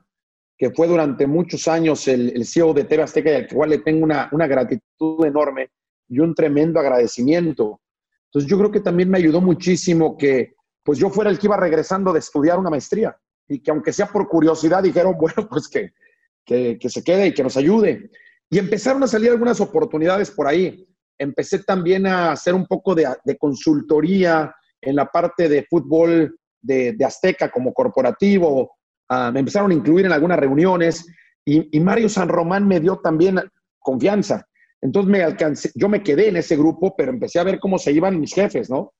[0.56, 4.04] que fue durante muchos años el, CEO de TV Azteca y al cual le tengo
[4.04, 5.70] una, gratitud enorme
[6.12, 7.80] y un tremendo agradecimiento.
[8.26, 10.52] Entonces yo creo que también me ayudó muchísimo que
[10.82, 13.16] pues yo fuera el que iba regresando de estudiar una maestría
[13.48, 15.92] y que aunque sea por curiosidad dijeron, bueno, pues que,
[16.44, 18.10] que, se quede y que nos ayude.
[18.50, 20.86] Y empezaron a salir algunas oportunidades por ahí.
[21.18, 23.06] Empecé también a hacer un poco de,
[23.38, 28.72] consultoría, en la parte de fútbol de, Azteca como corporativo,
[29.08, 31.06] ah, me empezaron a incluir en algunas reuniones
[31.44, 33.40] y, Mario San Román me dio también
[33.78, 34.46] confianza.
[34.82, 37.92] Entonces me alcancé, yo me quedé en ese grupo, pero empecé a ver cómo se
[37.92, 38.92] iban mis jefes, ¿no?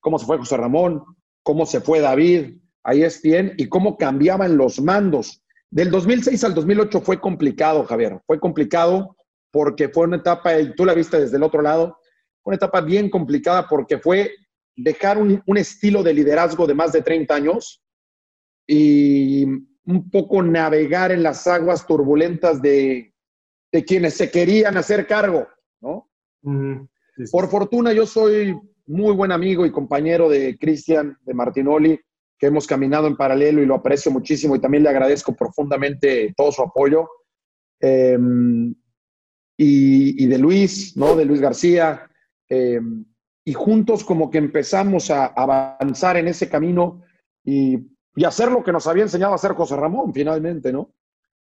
[0.00, 1.02] Cómo se fue José Ramón,
[1.44, 5.42] cómo se fue David, ahí es bien, y cómo cambiaban los mandos.
[5.70, 8.20] Del 2006 al 2008 fue complicado, Javier.
[8.26, 9.16] Fue complicado
[9.52, 11.98] porque fue una etapa, y tú la viste desde el otro lado,
[12.44, 14.32] una etapa bien complicada porque fue
[14.74, 17.82] dejar un, un, estilo de liderazgo de más de 30 años
[18.66, 23.12] y un poco navegar en las aguas turbulentas de,
[23.72, 25.46] de quienes se querían hacer cargo,
[25.80, 26.10] ¿no?
[26.42, 27.32] Sí, sí.
[27.32, 32.00] Por fortuna yo soy muy buen amigo y compañero de Cristian, de Martinoli,
[32.38, 36.52] que hemos caminado en paralelo y lo aprecio muchísimo y también le agradezco profundamente todo
[36.52, 37.08] su apoyo.
[37.80, 38.18] Eh,
[39.60, 41.16] y, y, de Luis, ¿no?
[41.16, 42.08] De Luis García.
[42.48, 42.80] Eh,
[43.44, 47.02] y juntos como que empezamos a avanzar en ese camino
[47.44, 47.78] y,
[48.14, 50.94] y, hacer lo que nos había enseñado a hacer José Ramón, finalmente, ¿no?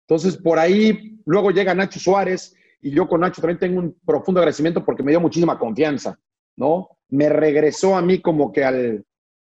[0.09, 4.41] Entonces, por ahí luego llega Nacho Suárez y yo con Nacho también tengo un profundo
[4.41, 6.19] agradecimiento porque me dio muchísima confianza,
[6.57, 6.89] ¿no?
[7.11, 9.05] Me regresó a mí como que al,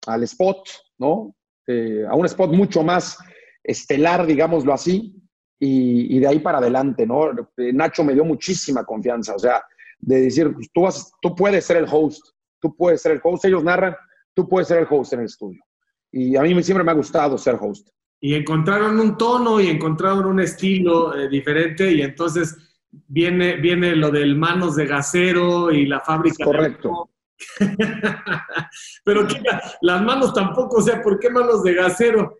[0.06, 1.34] al spot, ¿no?
[1.66, 3.18] Eh, a un spot mucho más
[3.64, 5.20] estelar, digámoslo así,
[5.58, 7.30] y, de ahí para adelante, ¿no?
[7.56, 9.64] Eh, Nacho me dio muchísima confianza, o sea,
[9.98, 12.24] de decir, pues, tú, vas, tú puedes ser el host,
[12.60, 13.96] tú puedes ser el host, ellos narran,
[14.34, 15.64] tú puedes ser el host en el estudio.
[16.12, 17.88] Y a mí siempre me ha gustado ser host.
[18.20, 22.56] Y encontraron un tono y encontraron un estilo eh, diferente y entonces
[22.90, 26.36] viene, viene lo del manos de gasero y la fábrica.
[26.38, 27.10] Es correcto.
[29.04, 29.42] Pero ¿qué?
[29.82, 32.38] las manos tampoco, o sea, ¿por qué manos de gasero?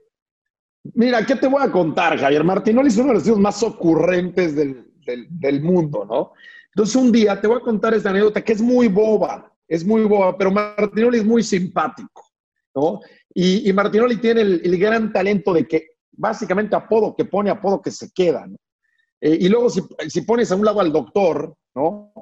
[0.95, 2.45] Mira, ¿qué te voy a contar, Javier?
[2.45, 6.33] Martinoli es uno de los tíos más ocurrentes del, del, del, mundo, ¿no?
[6.69, 10.03] Entonces, un día te voy a contar esta anécdota que es muy boba, es muy
[10.05, 12.31] boba, pero Martinoli es muy simpático,
[12.75, 13.01] ¿no?
[13.37, 18.13] Y, Martinoli tiene el, gran talento de que básicamente apodo que pone, apodo que se
[18.13, 18.47] queda.
[19.21, 22.13] Eh, y luego, si, si, pones a un lado al doctor, ¿no?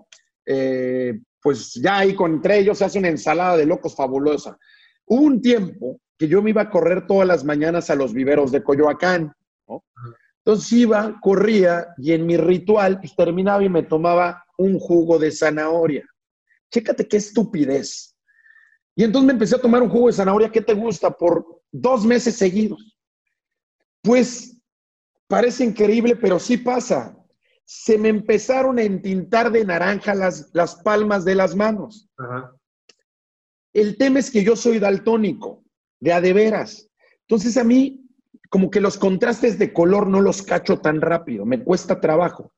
[0.46, 4.56] Eh, pues ya ahí con, entre ellos se hace una ensalada de locos fabulosa.
[5.04, 8.52] Hubo un tiempo que yo me iba a correr todas las mañanas a los viveros
[8.52, 9.34] de Coyoacán,
[9.68, 9.84] ¿no?
[10.44, 15.30] Entonces iba, corría y en mi ritual pues, terminaba y me tomaba un jugo de
[15.30, 16.04] zanahoria.
[16.70, 18.11] Chécate qué estupidez.
[18.95, 21.11] Y entonces me empecé a tomar un jugo de zanahoria, ¿qué te gusta?
[21.11, 22.99] Por dos meses seguidos.
[24.03, 24.59] Pues
[25.28, 27.16] parece increíble, pero sí pasa
[27.64, 32.11] se me empezaron a entintar de naranja las, las palmas de las manos.
[32.18, 32.55] Ajá.
[33.72, 35.64] El tema es que yo soy daltónico,
[35.99, 36.90] de a de veras.
[37.22, 38.07] Entonces a mí,
[38.51, 42.53] como que los contrastes de color no los cacho tan rápido, me cuesta trabajo.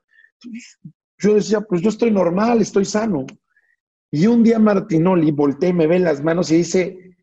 [1.19, 3.27] Yo decía, pues yo estoy normal, estoy sano.
[4.15, 7.17] Y un día Martinoli voltea y me ve las manos y dice,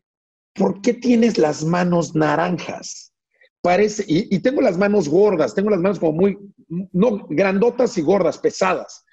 [0.54, 3.14] ¿por qué tienes las manos naranjas?
[3.62, 6.38] parece, y, tengo las manos gordas, tengo las manos como muy,
[6.68, 9.06] no, grandotas y gordas, pesadas.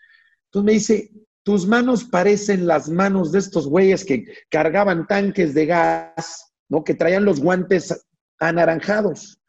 [0.48, 1.12] Entonces me dice,
[1.44, 6.84] tus manos parecen las manos de estos güeyes que cargaban tanques de gas, ¿no?
[6.84, 8.06] Que traían los guantes
[8.40, 9.40] anaranjados.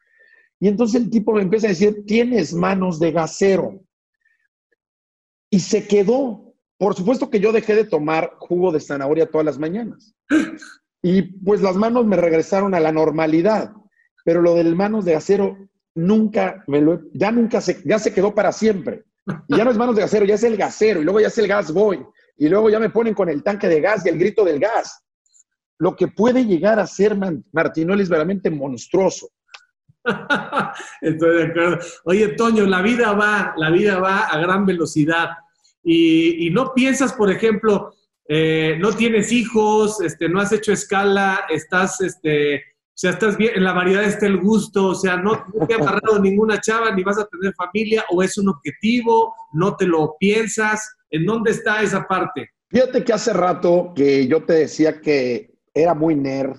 [0.57, 3.83] Y entonces el tipo me empieza a decir, tienes manos de gasero.
[5.49, 6.50] Y se quedó.
[6.81, 10.15] Por supuesto que yo dejé de tomar jugo de zanahoria todas las mañanas.
[11.03, 13.71] Y pues las manos me regresaron a la normalidad
[14.23, 15.57] pero lo del manos de acero
[15.95, 19.03] nunca me lo, ya nunca se, ya se quedó para siempre.
[19.47, 21.37] Y ya no es manos de acero, ya es el gasero, y luego ya es
[21.37, 22.03] el gas boy,
[22.37, 25.03] y luego ya me ponen con el tanque de gas y el grito del gas.
[25.79, 27.15] Lo que puede llegar a ser
[27.51, 29.29] Martinoli es verdaderamente monstruoso.
[31.01, 31.79] Estoy de acuerdo.
[32.05, 35.29] Oye, Toño, la vida va, la vida va a gran velocidad.
[35.83, 37.93] Y, no piensas, por ejemplo,
[38.27, 43.53] eh, no tienes hijos, este, no has hecho escala, estás este, o sea, estás bien,
[43.55, 46.93] en la variedad está el gusto, o sea, no, no te ha agarrado ninguna chava,
[46.93, 50.97] ni vas a tener familia, o es un objetivo, no te lo piensas.
[51.09, 52.49] ¿En dónde está esa parte?
[52.69, 56.57] Fíjate que hace rato que yo te decía que era muy nerd,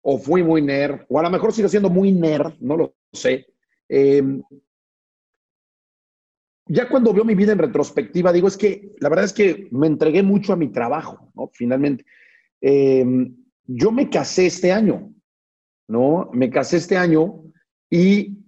[0.00, 3.46] o fui muy nerd, o a lo mejor sigo siendo muy nerd, no lo sé.
[3.88, 4.22] Eh,
[6.72, 9.86] ya cuando veo mi vida en retrospectiva, digo, es que la verdad es que me
[9.86, 11.50] entregué mucho a mi trabajo, ¿no?
[11.52, 12.06] Finalmente.
[12.62, 13.04] Eh,
[13.66, 15.12] yo me casé este año,
[15.86, 16.30] ¿no?
[16.32, 17.44] Me casé este año
[17.90, 18.38] y,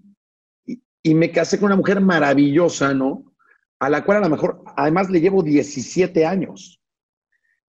[1.03, 3.35] y, me casé con una mujer maravillosa, ¿no?
[3.79, 6.81] A la cual a lo mejor, además le llevo 17 años.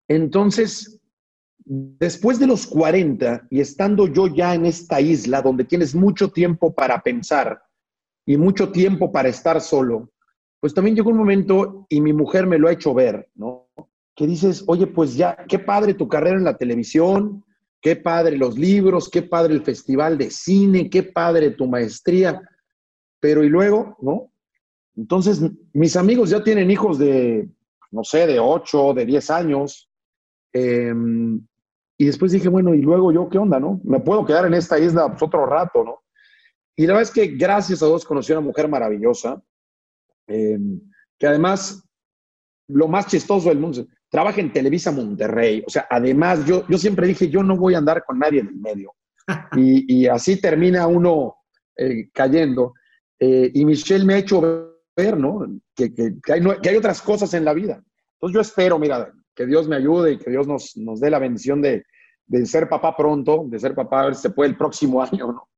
[0.08, 1.00] Entonces,
[1.64, 6.74] después de los 40 y estando yo ya en esta isla donde tienes mucho tiempo
[6.74, 7.62] para pensar
[8.26, 10.10] y mucho tiempo para estar solo,
[10.60, 13.68] pues también llegó un momento y mi mujer me lo ha hecho ver, ¿no?
[14.14, 17.44] Que dices, oye, pues ya, qué padre tu carrera en la televisión,
[17.80, 22.42] Qué padre los libros, qué padre el festival de cine, qué padre tu maestría.
[23.20, 24.30] Pero y luego, ¿no?
[24.96, 25.40] Entonces,
[25.72, 27.48] mis amigos ya tienen hijos de,
[27.90, 29.90] no sé, de 8, de 10 años.
[30.52, 30.92] Eh,
[31.96, 33.80] y después dije, bueno, ¿y luego yo qué onda, no?
[33.82, 36.00] Me puedo quedar en esta isla pues, otro rato, ¿no?
[36.76, 39.42] Y la verdad es que gracias a Dios conocí a una mujer maravillosa,
[40.30, 40.58] eh,
[41.18, 41.84] que además,
[42.68, 45.62] lo más chistoso del mundo, trabaja en Televisa Monterrey.
[45.66, 48.48] O sea, además, yo, yo siempre dije, yo no voy a andar con nadie en
[48.48, 48.94] el medio.
[49.56, 51.36] Y, así termina uno
[51.76, 52.74] eh, cayendo.
[53.18, 55.46] Eh, y Michelle me ha hecho ver, ¿no?
[55.74, 55.84] Que,
[56.28, 57.82] hay, que, hay, otras cosas en la vida.
[58.14, 61.20] Entonces yo espero, mira, que Dios me ayude y que Dios nos, nos dé la
[61.20, 61.84] bendición de,
[62.26, 65.32] de, ser papá pronto, de ser papá, a ver si se puede el próximo año,
[65.32, 65.48] ¿no?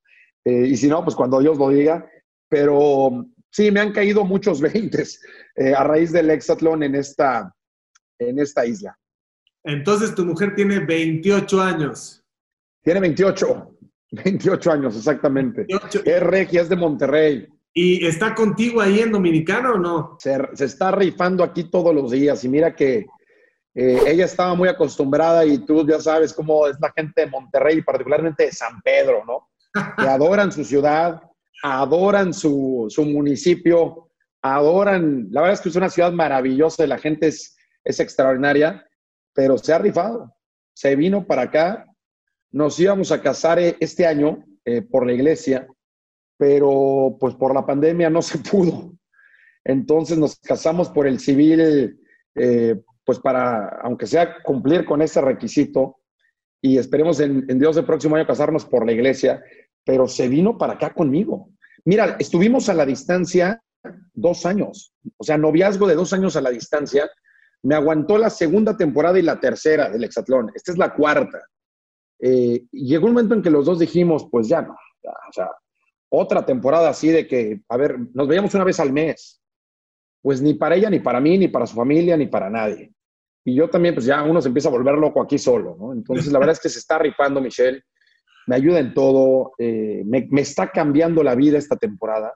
[0.44, 2.06] Eh, y si no, pues cuando Dios lo diga.
[2.48, 5.20] Pero sí, me han caído muchos veintes
[5.76, 7.55] a raíz del hexatlón en esta,
[8.18, 8.98] en esta isla.
[9.64, 12.24] Entonces tu mujer tiene 28 años.
[12.82, 13.76] Tiene 28,
[14.11, 15.66] 28 años exactamente.
[16.05, 17.48] Es regia, es de Monterrey.
[17.74, 20.16] ¿Y está contigo ahí en Dominicana o no?
[20.18, 23.07] Se, está rifando aquí todos los días y mira que
[23.74, 27.80] eh, ella estaba muy acostumbrada y tú ya sabes cómo es la gente de Monterrey,
[27.80, 29.48] particularmente de San Pedro, ¿no?
[29.96, 31.22] Que adoran su ciudad,
[31.62, 34.10] adoran su, su municipio,
[34.42, 38.86] adoran, la verdad es que es una ciudad maravillosa, la gente es es extraordinaria,
[39.34, 40.34] pero se ha rifado.
[40.74, 41.86] Se vino para acá,
[42.50, 45.66] nos íbamos a casar eh, este año eh, por la iglesia,
[46.36, 48.92] pero pues por la pandemia no se pudo.
[49.64, 51.98] Entonces nos casamos por el civil,
[52.34, 55.98] eh, pues para, aunque sea cumplir con ese requisito,
[56.64, 59.42] y esperemos en, en, Dios el próximo año casarnos por la iglesia,
[59.84, 61.50] pero se vino para acá conmigo.
[61.84, 63.62] Mira, estuvimos a la distancia
[64.12, 67.10] dos años, o sea, noviazgo de dos años a la distancia,
[67.62, 70.50] me aguantó la segunda temporada y la tercera del Hexatlón.
[70.54, 71.40] Esta es la cuarta.
[72.20, 75.50] Eh, llegó un momento en que los dos dijimos, pues ya no, o sea,
[76.08, 79.40] otra temporada así de que, a ver, nos veíamos una vez al mes.
[80.20, 82.92] Pues ni para ella, ni para mí, ni para su familia, ni para nadie.
[83.44, 85.92] Y yo también, pues ya uno se empieza a volver loco aquí solo, ¿no?
[85.92, 87.82] Entonces, la verdad es que se está rifando Michelle,
[88.47, 92.34] me ayuda en todo, eh, me, está cambiando la vida esta temporada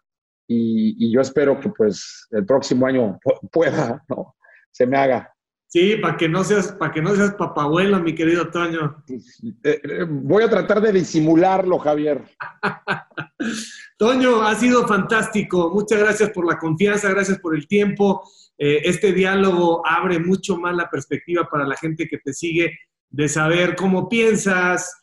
[0.49, 3.19] y, y, yo espero que pues el próximo año
[3.51, 4.37] pueda, ¿no?
[4.71, 5.33] se me haga.
[5.69, 9.05] Sí, para que no seas, para que no seas papabuelo, mi querido Toño.
[9.09, 12.23] Eh, eh, voy a tratar de disimularlo, Javier.
[13.99, 15.71] Toño, ha sido fantástico.
[15.75, 18.23] Muchas gracias por la confianza, gracias por el tiempo.
[18.59, 22.79] Este diálogo abre mucho más la perspectiva para la gente que te sigue
[23.11, 24.95] de saber cómo piensas,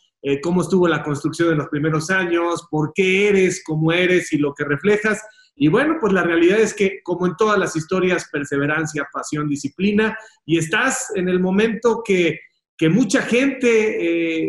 [0.41, 4.53] cómo estuvo la construcción en los primeros años, por qué eres como eres y lo
[4.53, 5.21] que reflejas.
[5.55, 10.17] Y bueno, pues la realidad es que, como en todas las historias, perseverancia, pasión, disciplina,
[10.45, 12.39] y estás en el momento que,
[12.89, 13.69] mucha gente,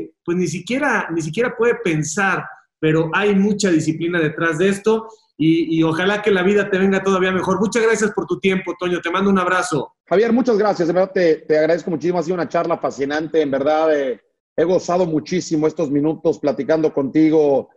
[0.00, 2.44] eh, pues ni siquiera, ni siquiera puede pensar,
[2.80, 5.06] pero hay mucha disciplina detrás de esto.
[5.36, 7.60] Y, ojalá que la vida te venga todavía mejor.
[7.60, 9.00] Muchas gracias por tu tiempo, Toño.
[9.00, 9.94] Te mando un abrazo.
[10.06, 10.88] Javier, muchas gracias.
[10.88, 12.18] De verdad te, te agradezco muchísimo.
[12.18, 13.40] Ha sido una charla fascinante.
[13.40, 14.20] En verdad, eh,
[14.56, 17.70] he gozado muchísimo estos minutos platicando contigo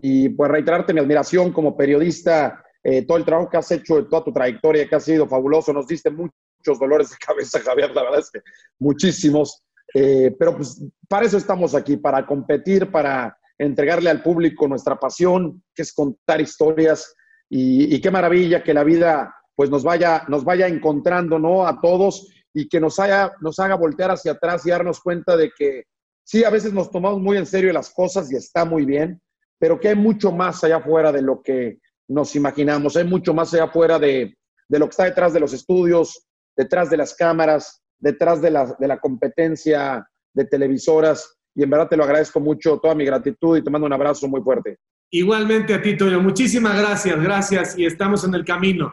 [0.00, 4.24] y pues reiterarte mi admiración como periodista, eh, todo el trabajo que has hecho, toda
[4.24, 8.20] tu trayectoria que ha sido fabuloso, nos diste muchos dolores de cabeza, Javier, la verdad
[8.20, 8.40] es que
[8.78, 9.62] muchísimos,
[9.94, 15.62] eh, pero pues para eso estamos aquí, para competir, para entregarle al público nuestra pasión,
[15.74, 17.14] que es contar historias
[17.50, 21.66] y, qué maravilla que la vida pues nos vaya, nos vaya encontrando, ¿no?
[21.66, 25.50] A todos y que nos, haya, nos haga voltear hacia atrás y darnos cuenta de
[25.56, 25.84] que
[26.24, 29.20] sí, a veces nos tomamos muy en serio las cosas y está muy bien,
[29.58, 31.78] pero que hay mucho más allá afuera de lo que
[32.08, 34.36] nos imaginamos, hay mucho más allá afuera de,
[34.68, 36.26] lo que está detrás de los estudios,
[36.56, 41.36] detrás de las cámaras, detrás de la, de la competencia de televisoras.
[41.54, 44.28] Y en verdad te lo agradezco mucho, toda mi gratitud y te mando un abrazo
[44.28, 44.78] muy fuerte.
[45.10, 46.20] Igualmente a ti, Toño.
[46.20, 48.92] Muchísimas gracias, gracias y estamos en el camino.